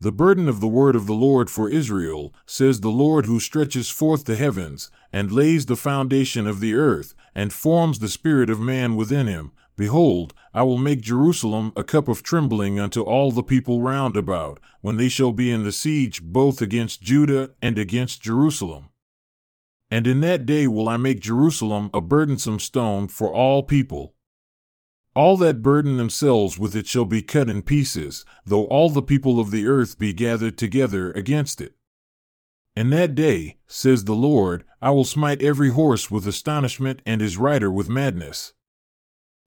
The 0.00 0.10
burden 0.10 0.48
of 0.48 0.60
the 0.60 0.68
word 0.68 0.96
of 0.96 1.06
the 1.06 1.14
Lord 1.14 1.48
for 1.48 1.68
Israel, 1.68 2.34
says 2.46 2.80
the 2.80 2.90
Lord 2.90 3.26
who 3.26 3.38
stretches 3.38 3.88
forth 3.88 4.24
the 4.24 4.34
heavens, 4.34 4.90
and 5.12 5.30
lays 5.30 5.66
the 5.66 5.76
foundation 5.76 6.46
of 6.46 6.58
the 6.58 6.74
earth, 6.74 7.14
and 7.34 7.52
forms 7.52 8.00
the 8.00 8.08
spirit 8.08 8.50
of 8.50 8.58
man 8.58 8.96
within 8.96 9.28
him. 9.28 9.52
Behold, 9.76 10.34
I 10.52 10.62
will 10.64 10.78
make 10.78 11.00
Jerusalem 11.00 11.72
a 11.76 11.84
cup 11.84 12.08
of 12.08 12.22
trembling 12.22 12.78
unto 12.78 13.02
all 13.02 13.32
the 13.32 13.42
people 13.42 13.80
round 13.80 14.16
about, 14.16 14.60
when 14.80 14.96
they 14.96 15.08
shall 15.08 15.32
be 15.32 15.50
in 15.50 15.64
the 15.64 15.72
siege 15.72 16.22
both 16.22 16.60
against 16.60 17.02
Judah 17.02 17.50
and 17.62 17.78
against 17.78 18.22
Jerusalem. 18.22 18.90
And 19.90 20.06
in 20.06 20.20
that 20.20 20.46
day 20.46 20.66
will 20.66 20.88
I 20.88 20.96
make 20.96 21.20
Jerusalem 21.20 21.90
a 21.92 22.00
burdensome 22.00 22.60
stone 22.60 23.08
for 23.08 23.32
all 23.32 23.62
people. 23.62 24.14
All 25.14 25.36
that 25.38 25.62
burden 25.62 25.98
themselves 25.98 26.58
with 26.58 26.74
it 26.74 26.86
shall 26.86 27.04
be 27.04 27.20
cut 27.20 27.50
in 27.50 27.62
pieces, 27.62 28.24
though 28.46 28.64
all 28.64 28.88
the 28.88 29.02
people 29.02 29.38
of 29.38 29.50
the 29.50 29.66
earth 29.66 29.98
be 29.98 30.14
gathered 30.14 30.56
together 30.56 31.12
against 31.12 31.60
it. 31.60 31.74
In 32.74 32.88
that 32.90 33.14
day, 33.14 33.58
says 33.66 34.04
the 34.04 34.14
Lord, 34.14 34.64
I 34.80 34.90
will 34.90 35.04
smite 35.04 35.42
every 35.42 35.70
horse 35.70 36.10
with 36.10 36.26
astonishment 36.26 37.02
and 37.04 37.20
his 37.20 37.36
rider 37.36 37.70
with 37.70 37.90
madness. 37.90 38.54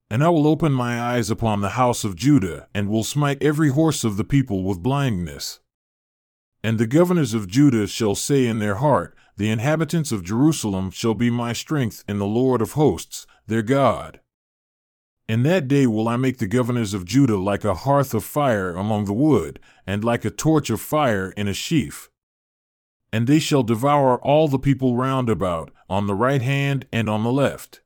And 0.08 0.22
I 0.22 0.28
will 0.28 0.46
open 0.46 0.72
my 0.72 1.00
eyes 1.00 1.30
upon 1.30 1.60
the 1.60 1.70
house 1.70 2.04
of 2.04 2.14
Judah, 2.14 2.68
and 2.72 2.88
will 2.88 3.02
smite 3.02 3.42
every 3.42 3.70
horse 3.70 4.04
of 4.04 4.16
the 4.16 4.24
people 4.24 4.62
with 4.62 4.82
blindness. 4.82 5.60
And 6.62 6.78
the 6.78 6.86
governors 6.86 7.34
of 7.34 7.48
Judah 7.48 7.86
shall 7.86 8.14
say 8.14 8.46
in 8.46 8.58
their 8.58 8.76
heart, 8.76 9.16
The 9.36 9.50
inhabitants 9.50 10.12
of 10.12 10.24
Jerusalem 10.24 10.90
shall 10.90 11.14
be 11.14 11.30
my 11.30 11.52
strength 11.52 12.04
in 12.08 12.18
the 12.18 12.26
Lord 12.26 12.62
of 12.62 12.72
hosts, 12.72 13.26
their 13.46 13.62
God. 13.62 14.20
In 15.28 15.42
that 15.42 15.66
day 15.66 15.88
will 15.88 16.06
I 16.06 16.16
make 16.16 16.38
the 16.38 16.46
governors 16.46 16.94
of 16.94 17.04
Judah 17.04 17.36
like 17.36 17.64
a 17.64 17.74
hearth 17.74 18.14
of 18.14 18.22
fire 18.22 18.74
among 18.76 19.06
the 19.06 19.12
wood, 19.12 19.58
and 19.86 20.04
like 20.04 20.24
a 20.24 20.30
torch 20.30 20.70
of 20.70 20.80
fire 20.80 21.30
in 21.36 21.48
a 21.48 21.54
sheaf. 21.54 22.10
And 23.12 23.26
they 23.26 23.40
shall 23.40 23.64
devour 23.64 24.18
all 24.18 24.46
the 24.46 24.58
people 24.58 24.96
round 24.96 25.28
about, 25.28 25.72
on 25.90 26.06
the 26.06 26.14
right 26.14 26.42
hand 26.42 26.86
and 26.92 27.10
on 27.10 27.24
the 27.24 27.32
left. 27.32 27.80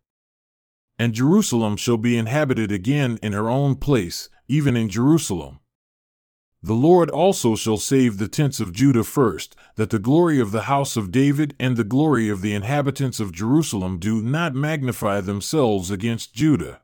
And 1.00 1.14
Jerusalem 1.14 1.78
shall 1.78 1.96
be 1.96 2.18
inhabited 2.18 2.70
again 2.70 3.18
in 3.22 3.32
her 3.32 3.48
own 3.48 3.76
place, 3.76 4.28
even 4.48 4.76
in 4.76 4.90
Jerusalem. 4.90 5.60
The 6.62 6.74
Lord 6.74 7.08
also 7.08 7.56
shall 7.56 7.78
save 7.78 8.18
the 8.18 8.28
tents 8.28 8.60
of 8.60 8.74
Judah 8.74 9.02
first, 9.02 9.56
that 9.76 9.88
the 9.88 9.98
glory 9.98 10.38
of 10.38 10.52
the 10.52 10.64
house 10.64 10.98
of 10.98 11.10
David 11.10 11.56
and 11.58 11.78
the 11.78 11.84
glory 11.84 12.28
of 12.28 12.42
the 12.42 12.52
inhabitants 12.52 13.18
of 13.18 13.32
Jerusalem 13.32 13.98
do 13.98 14.20
not 14.20 14.54
magnify 14.54 15.22
themselves 15.22 15.90
against 15.90 16.34
Judah. 16.34 16.82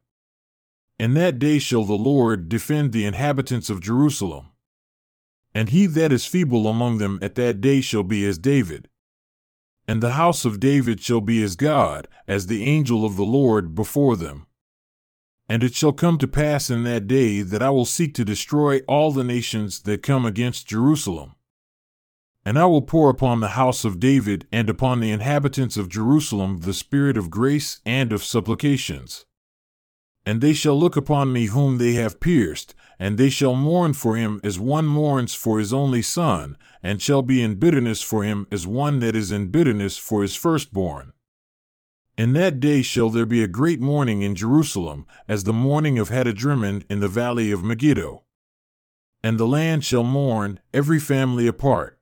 In 0.98 1.12
that 1.12 1.38
day 1.38 1.59
shall 1.59 1.85
the 1.85 1.92
Lord 1.92 2.48
defend 2.48 2.92
the 2.92 3.05
inhabitants 3.05 3.68
of 3.68 3.83
Jerusalem. 3.83 4.46
And 5.55 5.68
he 5.68 5.85
that 5.88 6.11
is 6.11 6.24
feeble 6.24 6.66
among 6.68 6.96
them 6.96 7.18
at 7.20 7.35
that 7.35 7.61
day 7.61 7.83
shall 7.83 8.02
be 8.02 8.24
as 8.24 8.38
David. 8.38 8.88
And 9.88 10.03
the 10.03 10.12
house 10.12 10.44
of 10.44 10.59
David 10.59 11.01
shall 11.01 11.20
be 11.20 11.42
as 11.42 11.55
God, 11.55 12.09
as 12.27 12.46
the 12.46 12.64
angel 12.64 13.05
of 13.05 13.16
the 13.16 13.25
Lord 13.25 13.75
before 13.75 14.16
them. 14.16 14.46
And 15.49 15.62
it 15.62 15.75
shall 15.75 15.92
come 15.92 16.18
to 16.18 16.27
pass 16.27 16.70
in 16.70 16.83
that 16.85 17.07
day 17.07 17.42
that 17.42 17.62
I 17.62 17.70
will 17.70 17.85
seek 17.85 18.14
to 18.14 18.25
destroy 18.25 18.81
all 18.88 19.12
the 19.12 19.22
nations 19.22 19.83
that 19.83 20.03
come 20.03 20.27
against 20.27 20.66
Jerusalem. 20.66 21.35
And 22.44 22.59
I 22.59 22.64
will 22.64 22.83
pour 22.83 23.11
upon 23.11 23.40
the 23.40 23.51
house 23.51 23.85
of 23.85 24.01
David 24.01 24.46
and 24.51 24.70
upon 24.70 25.01
the 25.01 25.11
inhabitants 25.11 25.77
of 25.77 25.88
Jerusalem 25.88 26.62
the 26.62 26.75
spirit 26.75 27.16
of 27.16 27.31
grace 27.31 27.81
and 27.85 28.12
of 28.12 28.25
supplications 28.25 29.26
And 30.29 30.41
they 30.41 30.53
shall 30.53 30.79
look 30.79 30.97
upon 30.97 31.33
me 31.33 31.47
whom 31.47 31.79
they 31.79 31.93
have 31.93 32.19
pierced, 32.19 32.75
and 32.99 33.17
they 33.17 33.31
shall 33.31 33.55
mourn 33.55 33.93
for 33.93 34.17
him 34.17 34.41
as 34.43 34.59
one 34.59 34.87
mourns 34.87 35.35
for 35.35 35.61
his 35.61 35.73
only 35.73 36.03
son, 36.03 36.59
and 36.83 37.01
shall 37.01 37.23
be 37.23 37.41
in 37.41 37.55
bitterness 37.55 38.03
for 38.03 38.25
him 38.25 38.49
as 38.51 38.67
one 38.67 38.99
that 38.99 39.15
is 39.15 39.31
in 39.31 39.49
bitterness 39.49 39.97
for 39.97 40.23
his 40.23 40.35
firstborn. 40.35 41.12
In 42.19 42.33
that 42.33 42.59
day 42.59 42.83
shall 42.83 43.11
there 43.11 43.27
be 43.27 43.43
a 43.43 43.49
great 43.49 43.81
mourning 43.81 44.23
in 44.23 44.35
Jerusalem, 44.35 45.07
as 45.29 45.45
the 45.45 45.53
mourning 45.53 45.99
of 45.99 46.09
Hadadrimmon 46.09 46.85
in 46.91 47.01
the 47.01 47.09
valley 47.09 47.53
of 47.53 47.62
Megiddo. 47.62 48.25
And 49.23 49.39
the 49.39 49.47
land 49.47 49.85
shall 49.85 50.03
mourn, 50.03 50.59
every 50.75 50.99
family 50.99 51.47
apart. 51.47 52.01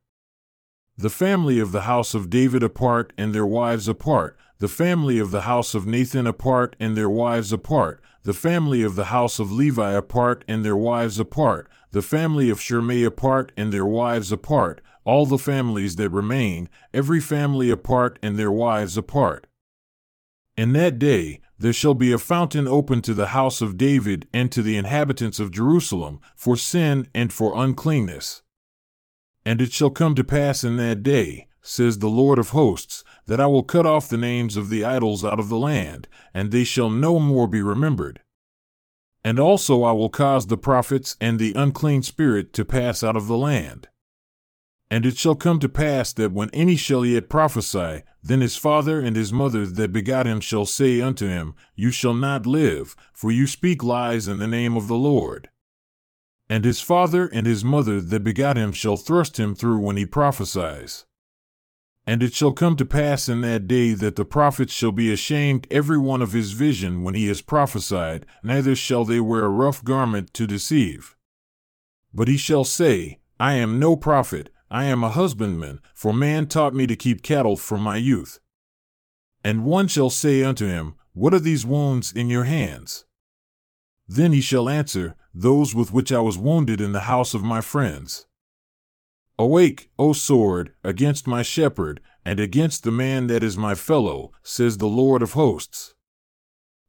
The 0.97 1.11
family 1.11 1.59
of 1.59 1.73
the 1.73 1.83
house 1.83 2.15
of 2.15 2.31
David 2.31 2.63
apart 2.63 3.13
and 3.19 3.35
their 3.35 3.47
wives 3.47 3.89
apart, 3.89 4.39
the 4.59 4.69
family 4.69 5.19
of 5.19 5.33
the 5.33 5.43
house 5.43 5.75
of 5.75 5.87
Nathan 5.87 6.27
apart 6.27 6.77
and 6.79 6.97
their 6.97 7.11
wives 7.11 7.53
apart, 7.53 8.01
the 8.25 8.35
family 8.35 8.83
of 8.83 8.97
the 8.97 9.07
house 9.07 9.39
of 9.39 9.53
Levi 9.53 9.93
apart 9.93 10.45
and 10.49 10.65
their 10.65 10.77
wives 10.77 11.21
apart, 11.21 11.69
the 11.93 12.03
family 12.03 12.51
of 12.51 12.61
Shimei 12.61 13.05
apart 13.05 13.53
and 13.57 13.73
their 13.73 13.87
wives 13.87 14.33
apart, 14.33 14.81
all 15.05 15.27
the 15.27 15.39
families 15.39 15.97
that 15.97 16.09
remain, 16.09 16.69
every 16.93 17.21
family 17.21 17.71
apart 17.71 18.19
and 18.23 18.37
their 18.37 18.51
wives 18.51 18.97
apart. 18.97 19.47
In 20.57 20.73
that 20.73 20.99
day 20.99 21.41
there 21.59 21.73
shall 21.73 21.95
be 21.95 22.13
a 22.13 22.19
fountain 22.19 22.67
open 22.67 23.03
to 23.03 23.15
the 23.15 23.29
house 23.29 23.61
of 23.61 23.77
David 23.77 24.27
and 24.33 24.51
to 24.53 24.63
the 24.63 24.77
inhabitants 24.77 25.39
of 25.39 25.51
Jerusalem 25.51 26.21
for 26.35 26.57
sin 26.57 27.07
and 27.15 27.33
for 27.33 27.53
uncleanness. 27.55 28.43
And 29.45 29.61
it 29.61 29.73
shall 29.73 29.91
come 29.91 30.15
to 30.15 30.25
pass 30.25 30.65
in 30.65 30.77
that 30.77 31.03
day, 31.03 31.49
says 31.61 31.99
the 31.99 32.09
Lord 32.09 32.39
of 32.39 32.51
hosts, 32.51 33.05
that 33.27 33.41
I 33.41 33.47
will 33.47 33.63
cut 33.63 33.87
off 33.87 34.09
the 34.09 34.17
names 34.17 34.57
of 34.57 34.69
the 34.69 34.85
idols 34.85 35.25
out 35.25 35.41
of 35.41 35.49
the 35.49 35.59
land, 35.59 36.09
and 36.33 36.51
they 36.51 36.65
shall 36.65 36.91
no 36.91 37.19
more 37.19 37.47
be 37.47 37.63
remembered. 37.63 38.21
And 39.25 39.39
also 39.39 39.83
I 39.83 39.93
will 39.93 40.11
cause 40.11 40.47
the 40.47 40.59
prophets 40.59 41.17
and 41.21 41.39
the 41.39 41.55
unclean 41.55 42.03
spirit 42.03 42.53
to 42.53 42.65
pass 42.65 43.03
out 43.03 43.17
of 43.17 43.27
the 43.27 43.39
land. 43.39 43.89
And 44.91 45.07
it 45.07 45.17
shall 45.17 45.35
come 45.35 45.59
to 45.61 45.69
pass 45.69 46.13
that 46.13 46.33
when 46.33 46.51
any 46.51 46.77
shall 46.77 47.07
yet 47.07 47.31
prophesy, 47.31 48.03
then 48.23 48.43
his 48.43 48.57
father 48.57 49.01
and 49.01 49.17
his 49.17 49.33
mother 49.33 49.67
that 49.67 49.93
begot 49.93 50.27
him 50.27 50.41
shall 50.41 50.67
say 50.67 51.01
unto 51.01 51.27
him, 51.27 51.55
You 51.75 51.91
shall 51.91 52.15
not 52.15 52.47
live, 52.47 52.95
for 53.13 53.33
you 53.33 53.47
speak 53.47 53.83
lies 53.83 54.29
in 54.29 54.39
the 54.39 54.47
name 54.47 54.77
of 54.77 54.87
the 54.87 54.97
Lord. 54.97 55.49
And 56.49 56.65
his 56.65 56.83
father 56.83 57.27
and 57.27 57.47
his 57.47 57.65
mother 57.65 58.01
that 58.01 58.23
begot 58.23 58.59
him 58.59 58.73
shall 58.73 58.99
thrust 58.99 59.41
him 59.41 59.55
through 59.55 59.79
when 59.79 59.97
he 59.97 60.05
prophesies. 60.05 61.07
And 62.07 62.23
it 62.23 62.35
shall 62.35 62.53
come 62.53 62.77
to 62.77 62.85
pass 62.85 63.29
in 63.29 63.41
that 63.41 63.67
day 63.67 63.95
that 63.95 64.17
the 64.17 64.27
prophets 64.27 64.73
shall 64.73 64.93
be 64.93 65.13
ashamed 65.13 65.67
every 65.71 65.97
one 65.97 66.21
of 66.21 66.33
his 66.33 66.53
vision 66.53 67.03
when 67.03 67.15
he 67.15 67.29
has 67.29 67.41
prophesied, 67.41 68.27
neither 68.43 68.77
shall 68.77 69.05
they 69.05 69.21
wear 69.21 69.45
a 69.45 69.49
rough 69.49 69.83
garment 69.83 70.35
to 70.35 70.47
deceive. 70.47 71.17
But 72.13 72.29
he 72.29 72.37
shall 72.37 72.65
say, 72.65 73.21
I 73.41 73.55
am 73.55 73.79
no 73.79 73.97
prophet, 73.97 74.51
I 74.71 74.85
am 74.85 75.03
a 75.03 75.11
husbandman, 75.11 75.81
for 75.95 76.13
man 76.13 76.47
taught 76.47 76.75
me 76.75 76.87
to 76.87 76.97
keep 76.97 77.23
cattle 77.23 77.57
from 77.57 77.81
my 77.81 77.97
youth. 77.97 78.39
And 79.43 79.65
one 79.65 79.89
shall 79.89 80.11
say 80.11 80.43
unto 80.43 80.67
him, 80.67 80.95
What 81.13 81.33
are 81.33 81.41
these 81.41 81.65
wounds 81.65 82.13
in 82.13 82.29
your 82.29 82.45
hands? 82.45 83.05
Then 84.07 84.33
he 84.33 84.41
shall 84.41 84.69
answer, 84.69 85.17
Those 85.35 85.75
with 85.75 85.93
which 85.93 86.13
I 86.13 86.21
was 86.21 86.37
wounded 86.37 86.81
in 86.81 86.93
the 86.93 87.01
house 87.01 87.33
of 87.35 87.43
my 87.43 87.61
friends. 87.61 88.27
Awake, 89.39 89.91
O 89.99 90.13
sword, 90.13 90.73
against 90.85 91.27
my 91.27 91.43
shepherd, 91.43 92.01
and 92.25 92.39
against 92.39 92.85
the 92.85 92.93
man 92.93 93.27
that 93.27 93.43
is 93.43 93.57
my 93.57 93.75
fellow, 93.75 94.31
says 94.43 94.79
the 94.79 94.87
Lord 94.87 95.23
of 95.23 95.33
hosts. 95.33 95.95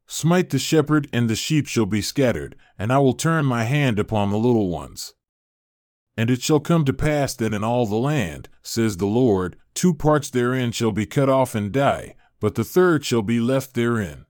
Smite 0.07 0.51
the 0.51 0.59
shepherd, 0.59 1.09
and 1.11 1.27
the 1.27 1.35
sheep 1.35 1.65
shall 1.65 1.87
be 1.87 2.01
scattered, 2.01 2.55
and 2.77 2.93
I 2.93 2.99
will 2.99 3.13
turn 3.13 3.45
my 3.45 3.63
hand 3.63 3.97
upon 3.97 4.29
the 4.29 4.37
little 4.37 4.69
ones. 4.69 5.15
And 6.15 6.29
it 6.29 6.41
shall 6.41 6.59
come 6.59 6.85
to 6.85 6.93
pass 6.93 7.33
that 7.35 7.53
in 7.53 7.63
all 7.63 7.87
the 7.87 7.95
land, 7.95 8.47
says 8.61 8.97
the 8.97 9.07
Lord, 9.07 9.57
two 9.73 9.93
parts 9.93 10.29
therein 10.29 10.71
shall 10.71 10.91
be 10.91 11.07
cut 11.07 11.29
off 11.29 11.55
and 11.55 11.71
die, 11.71 12.15
but 12.39 12.55
the 12.55 12.63
third 12.63 13.03
shall 13.03 13.23
be 13.23 13.39
left 13.39 13.73
therein. 13.73 14.25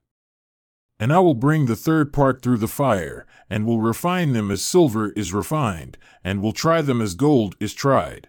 And 0.98 1.12
I 1.12 1.18
will 1.18 1.34
bring 1.34 1.66
the 1.66 1.76
third 1.76 2.12
part 2.12 2.42
through 2.42 2.56
the 2.58 2.68
fire, 2.68 3.26
and 3.50 3.66
will 3.66 3.80
refine 3.80 4.32
them 4.32 4.50
as 4.50 4.62
silver 4.62 5.10
is 5.10 5.34
refined, 5.34 5.98
and 6.24 6.40
will 6.40 6.52
try 6.52 6.80
them 6.80 7.02
as 7.02 7.14
gold 7.14 7.54
is 7.60 7.74
tried. 7.74 8.28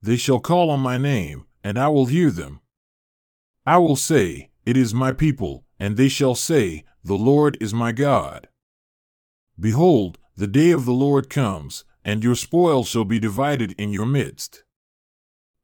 They 0.00 0.16
shall 0.16 0.40
call 0.40 0.70
on 0.70 0.80
my 0.80 0.96
name, 0.96 1.44
and 1.62 1.78
I 1.78 1.88
will 1.88 2.06
hear 2.06 2.30
them. 2.30 2.60
I 3.66 3.76
will 3.78 3.96
say, 3.96 4.50
It 4.64 4.76
is 4.76 4.94
my 4.94 5.12
people, 5.12 5.64
and 5.78 5.96
they 5.96 6.08
shall 6.08 6.34
say, 6.34 6.84
The 7.04 7.16
Lord 7.16 7.58
is 7.60 7.74
my 7.74 7.92
God. 7.92 8.48
Behold, 9.60 10.18
the 10.36 10.46
day 10.46 10.70
of 10.70 10.84
the 10.84 10.92
Lord 10.92 11.28
comes, 11.28 11.84
and 12.04 12.24
your 12.24 12.36
spoil 12.36 12.84
shall 12.84 13.04
be 13.04 13.18
divided 13.18 13.72
in 13.72 13.92
your 13.92 14.06
midst. 14.06 14.64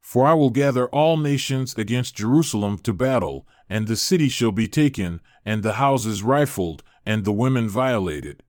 For 0.00 0.26
I 0.26 0.34
will 0.34 0.50
gather 0.50 0.86
all 0.88 1.16
nations 1.16 1.74
against 1.78 2.16
Jerusalem 2.16 2.76
to 2.78 2.92
battle, 2.92 3.46
and 3.70 3.86
the 3.86 3.96
city 3.96 4.28
shall 4.28 4.52
be 4.52 4.68
taken, 4.68 5.20
and 5.44 5.62
the 5.62 5.74
houses 5.74 6.22
rifled, 6.22 6.83
and 7.04 7.24
the 7.24 7.33
women 7.33 7.68
violated. 7.68 8.42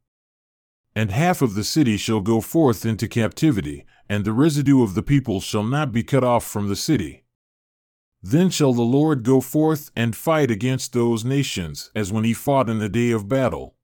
And 0.96 1.12
half 1.12 1.42
of 1.42 1.56
the 1.56 1.64
city 1.64 1.98
shall 1.98 2.22
go 2.22 2.40
forth 2.40 2.86
into 2.86 3.08
captivity, 3.08 3.86
and 4.08 4.24
the 4.24 4.34
residue 4.34 4.82
of 4.82 4.94
the 4.94 5.04
people 5.04 5.42
shall 5.42 5.64
not 5.64 5.92
be 5.92 6.04
cut 6.04 6.24
off 6.24 6.46
from 6.46 6.70
the 6.70 6.76
city. 6.76 7.24
Then 8.24 8.50
shall 8.50 8.74
the 8.74 8.82
Lord 8.82 9.24
go 9.24 9.42
forth 9.42 9.92
and 9.96 10.16
fight 10.16 10.50
against 10.50 10.94
those 10.94 11.26
nations, 11.26 11.92
as 11.94 12.12
when 12.12 12.24
he 12.24 12.34
fought 12.34 12.70
in 12.70 12.80
the 12.80 12.90
day 12.90 13.12
of 13.12 13.30
battle. 13.30 13.76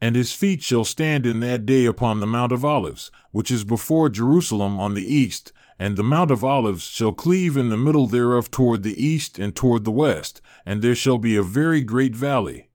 And 0.00 0.14
his 0.14 0.32
feet 0.32 0.62
shall 0.62 0.84
stand 0.84 1.26
in 1.26 1.40
that 1.40 1.66
day 1.66 1.84
upon 1.84 2.20
the 2.20 2.26
Mount 2.26 2.52
of 2.52 2.64
Olives, 2.64 3.10
which 3.32 3.50
is 3.50 3.64
before 3.64 4.08
Jerusalem 4.08 4.78
on 4.78 4.94
the 4.94 5.14
east, 5.14 5.52
and 5.78 5.96
the 5.96 6.04
Mount 6.04 6.30
of 6.30 6.44
Olives 6.44 6.84
shall 6.84 7.12
cleave 7.12 7.56
in 7.56 7.70
the 7.70 7.76
middle 7.76 8.06
thereof 8.06 8.50
toward 8.50 8.82
the 8.82 9.02
east 9.02 9.38
and 9.38 9.56
toward 9.56 9.84
the 9.84 9.90
west, 9.90 10.40
and 10.64 10.82
there 10.82 10.94
shall 10.94 11.18
be 11.18 11.36
a 11.36 11.42
very 11.42 11.82
great 11.82 12.14
valley. 12.14 12.70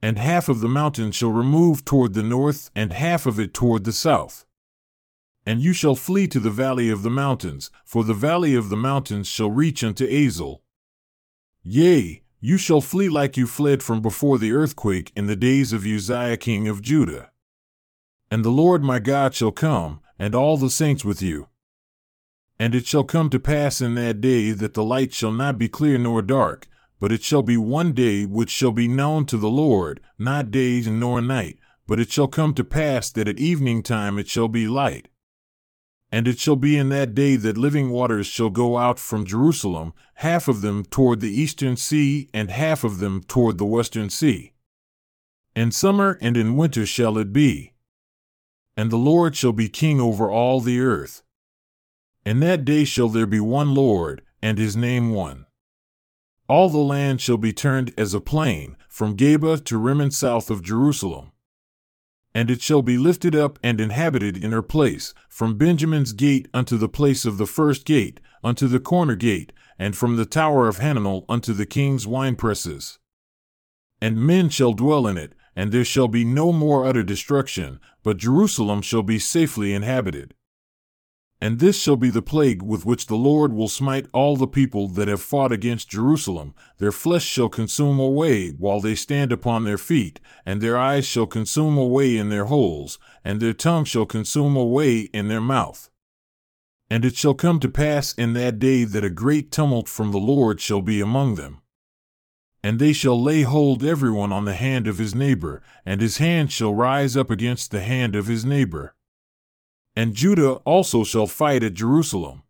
And 0.00 0.18
half 0.18 0.48
of 0.48 0.60
the 0.60 0.68
mountain 0.68 1.12
shall 1.12 1.30
remove 1.30 1.84
toward 1.84 2.14
the 2.14 2.22
north, 2.22 2.70
and 2.74 2.92
half 2.92 3.26
of 3.26 3.38
it 3.38 3.54
toward 3.54 3.84
the 3.84 3.92
south. 3.92 4.44
And 5.46 5.60
you 5.60 5.72
shall 5.72 5.94
flee 5.94 6.28
to 6.28 6.40
the 6.40 6.50
valley 6.50 6.90
of 6.90 7.02
the 7.02 7.10
mountains, 7.10 7.70
for 7.84 8.04
the 8.04 8.14
valley 8.14 8.54
of 8.54 8.68
the 8.68 8.76
mountains 8.76 9.28
shall 9.28 9.50
reach 9.50 9.82
unto 9.82 10.04
Azel. 10.04 10.62
Yea, 11.62 12.22
you 12.40 12.58
shall 12.58 12.80
flee 12.80 13.08
like 13.08 13.36
you 13.36 13.46
fled 13.46 13.82
from 13.82 14.02
before 14.02 14.38
the 14.38 14.52
earthquake 14.52 15.12
in 15.14 15.26
the 15.26 15.36
days 15.36 15.72
of 15.72 15.86
Uzziah 15.86 16.36
king 16.36 16.66
of 16.66 16.82
Judah. 16.82 17.30
And 18.30 18.44
the 18.44 18.50
Lord 18.50 18.82
my 18.82 18.98
God 18.98 19.34
shall 19.34 19.52
come, 19.52 20.00
and 20.18 20.34
all 20.34 20.56
the 20.56 20.70
saints 20.70 21.04
with 21.04 21.22
you. 21.22 21.48
And 22.58 22.74
it 22.74 22.86
shall 22.86 23.04
come 23.04 23.30
to 23.30 23.38
pass 23.38 23.80
in 23.80 23.94
that 23.94 24.20
day 24.20 24.50
that 24.50 24.74
the 24.74 24.84
light 24.84 25.12
shall 25.12 25.32
not 25.32 25.58
be 25.58 25.68
clear 25.68 25.98
nor 25.98 26.22
dark, 26.22 26.66
but 27.02 27.10
it 27.10 27.20
shall 27.20 27.42
be 27.42 27.56
one 27.56 27.92
day 27.92 28.24
which 28.24 28.48
shall 28.48 28.70
be 28.70 28.86
known 28.86 29.26
to 29.26 29.36
the 29.36 29.50
Lord, 29.50 29.98
not 30.20 30.52
day 30.52 30.80
nor 30.82 31.20
night, 31.20 31.58
but 31.84 31.98
it 31.98 32.12
shall 32.12 32.28
come 32.28 32.54
to 32.54 32.62
pass 32.62 33.10
that 33.10 33.26
at 33.26 33.40
evening 33.40 33.82
time 33.82 34.20
it 34.20 34.28
shall 34.28 34.46
be 34.46 34.68
light. 34.68 35.08
And 36.12 36.28
it 36.28 36.38
shall 36.38 36.54
be 36.54 36.76
in 36.76 36.90
that 36.90 37.12
day 37.12 37.34
that 37.34 37.58
living 37.58 37.90
waters 37.90 38.28
shall 38.28 38.50
go 38.50 38.78
out 38.78 39.00
from 39.00 39.26
Jerusalem, 39.26 39.94
half 40.14 40.46
of 40.46 40.60
them 40.60 40.84
toward 40.84 41.18
the 41.18 41.40
eastern 41.40 41.76
sea, 41.76 42.30
and 42.32 42.52
half 42.52 42.84
of 42.84 43.00
them 43.00 43.24
toward 43.26 43.58
the 43.58 43.66
western 43.66 44.08
sea. 44.08 44.52
In 45.56 45.72
summer 45.72 46.18
and 46.20 46.36
in 46.36 46.56
winter 46.56 46.86
shall 46.86 47.18
it 47.18 47.32
be. 47.32 47.72
And 48.76 48.92
the 48.92 48.96
Lord 48.96 49.34
shall 49.34 49.52
be 49.52 49.68
king 49.68 50.00
over 50.00 50.30
all 50.30 50.60
the 50.60 50.78
earth. 50.78 51.24
In 52.24 52.38
that 52.38 52.64
day 52.64 52.84
shall 52.84 53.08
there 53.08 53.26
be 53.26 53.40
one 53.40 53.74
Lord, 53.74 54.22
and 54.40 54.56
his 54.56 54.76
name 54.76 55.10
one. 55.10 55.46
All 56.52 56.68
the 56.68 56.76
land 56.76 57.22
shall 57.22 57.38
be 57.38 57.54
turned 57.54 57.94
as 57.96 58.12
a 58.12 58.20
plain, 58.20 58.76
from 58.86 59.16
Geba 59.16 59.64
to 59.64 59.78
Rimmon 59.78 60.10
south 60.10 60.50
of 60.50 60.62
Jerusalem. 60.62 61.32
And 62.34 62.50
it 62.50 62.60
shall 62.60 62.82
be 62.82 62.98
lifted 62.98 63.34
up 63.34 63.58
and 63.62 63.80
inhabited 63.80 64.36
in 64.36 64.52
her 64.52 64.60
place, 64.60 65.14
from 65.30 65.56
Benjamin's 65.56 66.12
gate 66.12 66.48
unto 66.52 66.76
the 66.76 66.90
place 66.90 67.24
of 67.24 67.38
the 67.38 67.46
first 67.46 67.86
gate, 67.86 68.20
unto 68.44 68.68
the 68.68 68.80
corner 68.80 69.16
gate, 69.16 69.54
and 69.78 69.96
from 69.96 70.16
the 70.16 70.26
tower 70.26 70.68
of 70.68 70.76
Hananel 70.76 71.24
unto 71.26 71.54
the 71.54 71.64
king's 71.64 72.04
winepresses. 72.04 72.98
And 74.02 74.18
men 74.18 74.50
shall 74.50 74.74
dwell 74.74 75.06
in 75.06 75.16
it, 75.16 75.32
and 75.56 75.72
there 75.72 75.86
shall 75.86 76.06
be 76.06 76.22
no 76.22 76.52
more 76.52 76.84
utter 76.84 77.02
destruction, 77.02 77.80
but 78.02 78.18
Jerusalem 78.18 78.82
shall 78.82 79.02
be 79.02 79.18
safely 79.18 79.72
inhabited. 79.72 80.34
And 81.42 81.58
this 81.58 81.76
shall 81.76 81.96
be 81.96 82.08
the 82.08 82.22
plague 82.22 82.62
with 82.62 82.86
which 82.86 83.08
the 83.08 83.16
Lord 83.16 83.52
will 83.52 83.66
smite 83.66 84.06
all 84.12 84.36
the 84.36 84.46
people 84.46 84.86
that 84.86 85.08
have 85.08 85.20
fought 85.20 85.50
against 85.50 85.90
Jerusalem. 85.90 86.54
Their 86.78 86.92
flesh 86.92 87.24
shall 87.24 87.48
consume 87.48 87.98
away 87.98 88.50
while 88.50 88.80
they 88.80 88.94
stand 88.94 89.32
upon 89.32 89.64
their 89.64 89.76
feet, 89.76 90.20
and 90.46 90.60
their 90.60 90.78
eyes 90.78 91.04
shall 91.04 91.26
consume 91.26 91.76
away 91.76 92.16
in 92.16 92.28
their 92.28 92.44
holes, 92.44 93.00
and 93.24 93.40
their 93.40 93.54
tongue 93.54 93.84
shall 93.84 94.06
consume 94.06 94.54
away 94.54 95.00
in 95.12 95.26
their 95.26 95.40
mouth. 95.40 95.90
And 96.88 97.04
it 97.04 97.16
shall 97.16 97.34
come 97.34 97.58
to 97.58 97.68
pass 97.68 98.12
in 98.12 98.34
that 98.34 98.60
day 98.60 98.84
that 98.84 99.02
a 99.02 99.10
great 99.10 99.50
tumult 99.50 99.88
from 99.88 100.12
the 100.12 100.18
Lord 100.18 100.60
shall 100.60 100.80
be 100.80 101.00
among 101.00 101.34
them. 101.34 101.60
And 102.62 102.78
they 102.78 102.92
shall 102.92 103.20
lay 103.20 103.42
hold 103.42 103.82
everyone 103.82 104.30
on 104.30 104.44
the 104.44 104.54
hand 104.54 104.86
of 104.86 104.98
his 104.98 105.12
neighbor, 105.12 105.60
and 105.84 106.00
his 106.00 106.18
hand 106.18 106.52
shall 106.52 106.72
rise 106.72 107.16
up 107.16 107.30
against 107.32 107.72
the 107.72 107.80
hand 107.80 108.14
of 108.14 108.28
his 108.28 108.44
neighbor. 108.44 108.94
And 109.94 110.14
Judah 110.14 110.54
also 110.64 111.04
shall 111.04 111.26
fight 111.26 111.62
at 111.62 111.74
Jerusalem. 111.74 112.42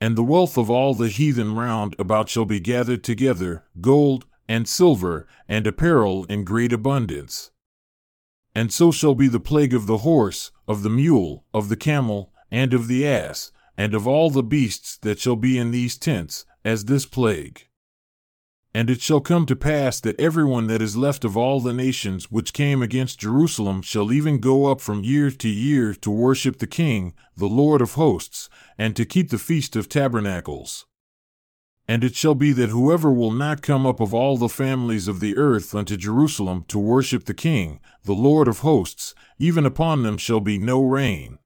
And 0.00 0.16
the 0.16 0.22
wealth 0.22 0.56
of 0.56 0.70
all 0.70 0.94
the 0.94 1.08
heathen 1.08 1.54
round 1.54 1.96
about 1.98 2.28
shall 2.28 2.44
be 2.44 2.60
gathered 2.60 3.02
together, 3.02 3.64
gold, 3.80 4.26
and 4.48 4.68
silver, 4.68 5.26
and 5.48 5.66
apparel 5.66 6.24
in 6.24 6.44
great 6.44 6.72
abundance. 6.72 7.50
And 8.54 8.72
so 8.72 8.90
shall 8.90 9.14
be 9.14 9.28
the 9.28 9.40
plague 9.40 9.74
of 9.74 9.86
the 9.86 9.98
horse, 9.98 10.50
of 10.68 10.82
the 10.82 10.90
mule, 10.90 11.44
of 11.52 11.68
the 11.68 11.76
camel, 11.76 12.32
and 12.50 12.72
of 12.72 12.88
the 12.88 13.06
ass, 13.06 13.52
and 13.76 13.94
of 13.94 14.06
all 14.06 14.30
the 14.30 14.42
beasts 14.42 14.96
that 14.98 15.18
shall 15.18 15.36
be 15.36 15.58
in 15.58 15.72
these 15.72 15.98
tents, 15.98 16.46
as 16.64 16.84
this 16.84 17.06
plague. 17.06 17.66
And 18.76 18.90
it 18.90 19.00
shall 19.00 19.22
come 19.22 19.46
to 19.46 19.56
pass 19.56 20.00
that 20.00 20.20
everyone 20.20 20.66
that 20.66 20.82
is 20.82 20.98
left 20.98 21.24
of 21.24 21.34
all 21.34 21.60
the 21.60 21.72
nations 21.72 22.30
which 22.30 22.52
came 22.52 22.82
against 22.82 23.18
Jerusalem 23.18 23.80
shall 23.80 24.12
even 24.12 24.38
go 24.38 24.66
up 24.66 24.82
from 24.82 25.02
year 25.02 25.30
to 25.30 25.48
year 25.48 25.94
to 25.94 26.10
worship 26.10 26.58
the 26.58 26.66
King, 26.66 27.14
the 27.34 27.48
Lord 27.48 27.80
of 27.80 27.94
hosts, 27.94 28.50
and 28.76 28.94
to 28.94 29.06
keep 29.06 29.30
the 29.30 29.38
feast 29.38 29.76
of 29.76 29.88
tabernacles. 29.88 30.84
And 31.88 32.04
it 32.04 32.14
shall 32.14 32.34
be 32.34 32.52
that 32.52 32.68
whoever 32.68 33.10
will 33.10 33.30
not 33.30 33.62
come 33.62 33.86
up 33.86 33.98
of 33.98 34.12
all 34.12 34.36
the 34.36 34.46
families 34.46 35.08
of 35.08 35.20
the 35.20 35.38
earth 35.38 35.74
unto 35.74 35.96
Jerusalem 35.96 36.66
to 36.68 36.78
worship 36.78 37.24
the 37.24 37.32
King, 37.32 37.80
the 38.04 38.12
Lord 38.12 38.46
of 38.46 38.58
hosts, 38.58 39.14
even 39.38 39.64
upon 39.64 40.02
them 40.02 40.18
shall 40.18 40.40
be 40.40 40.58
no 40.58 40.82
rain. 40.82 41.38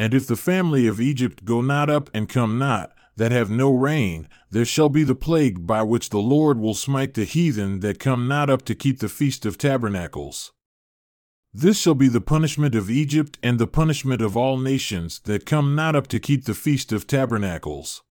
And 0.00 0.12
if 0.12 0.26
the 0.26 0.34
family 0.34 0.88
of 0.88 1.00
Egypt 1.00 1.44
go 1.44 1.60
not 1.60 1.88
up 1.88 2.10
and 2.12 2.28
come 2.28 2.58
not, 2.58 2.92
that 3.16 3.32
have 3.32 3.50
no 3.50 3.72
rain, 3.72 4.28
there 4.50 4.64
shall 4.64 4.88
be 4.88 5.04
the 5.04 5.14
plague 5.14 5.66
by 5.66 5.82
which 5.82 6.10
the 6.10 6.18
Lord 6.18 6.58
will 6.58 6.74
smite 6.74 7.14
the 7.14 7.24
heathen 7.24 7.80
that 7.80 7.98
come 7.98 8.28
not 8.28 8.50
up 8.50 8.64
to 8.66 8.74
keep 8.74 8.98
the 8.98 9.08
feast 9.08 9.46
of 9.46 9.58
tabernacles. 9.58 10.52
This 11.52 11.78
shall 11.78 11.94
be 11.94 12.08
the 12.08 12.20
punishment 12.20 12.74
of 12.74 12.90
Egypt 12.90 13.38
and 13.40 13.60
the 13.60 13.68
punishment 13.68 14.20
of 14.20 14.36
all 14.36 14.56
nations 14.56 15.20
that 15.20 15.46
come 15.46 15.76
not 15.76 15.94
up 15.94 16.08
to 16.08 16.18
keep 16.18 16.44
the 16.44 16.54
feast 16.54 16.90
of 16.90 17.06
tabernacles. 17.06 18.02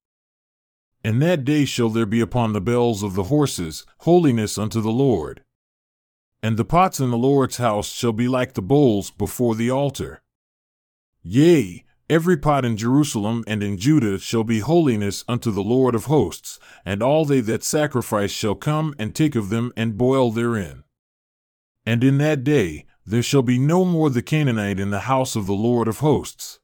And 1.03 1.21
that 1.21 1.43
day 1.43 1.65
shall 1.65 1.89
there 1.89 2.05
be 2.05 2.21
upon 2.21 2.53
the 2.53 2.61
bells 2.61 3.03
of 3.03 3.15
the 3.15 3.23
horses 3.23 3.85
holiness 3.99 4.57
unto 4.57 4.79
the 4.79 4.91
Lord. 4.91 5.43
And 6.41 6.55
the 6.55 6.63
pots 6.63 7.01
in 7.01 7.11
the 7.11 7.17
Lord's 7.17 7.57
house 7.57 7.91
shall 7.91 8.13
be 8.13 8.29
like 8.29 8.53
the 8.53 8.61
bowls 8.61 9.11
before 9.11 9.55
the 9.55 9.69
altar. 9.69 10.21
Yea, 11.21 11.83
Every 12.09 12.35
pot 12.35 12.65
in 12.65 12.75
Jerusalem 12.75 13.43
and 13.47 13.63
in 13.63 13.77
Judah 13.77 14.19
shall 14.19 14.43
be 14.43 14.59
holiness 14.59 15.23
unto 15.27 15.51
the 15.51 15.63
Lord 15.63 15.95
of 15.95 16.05
hosts, 16.05 16.59
and 16.85 17.01
all 17.01 17.23
they 17.23 17.39
that 17.41 17.63
sacrifice 17.63 18.31
shall 18.31 18.55
come 18.55 18.93
and 18.99 19.15
take 19.15 19.35
of 19.35 19.49
them 19.49 19.71
and 19.77 19.97
boil 19.97 20.29
therein. 20.29 20.83
And 21.85 22.03
in 22.03 22.17
that 22.17 22.43
day 22.43 22.85
there 23.05 23.23
shall 23.23 23.41
be 23.41 23.57
no 23.57 23.85
more 23.85 24.09
the 24.09 24.21
Canaanite 24.21 24.79
in 24.79 24.89
the 24.89 25.01
house 25.01 25.35
of 25.35 25.45
the 25.45 25.53
Lord 25.53 25.87
of 25.87 25.99
hosts. 25.99 26.59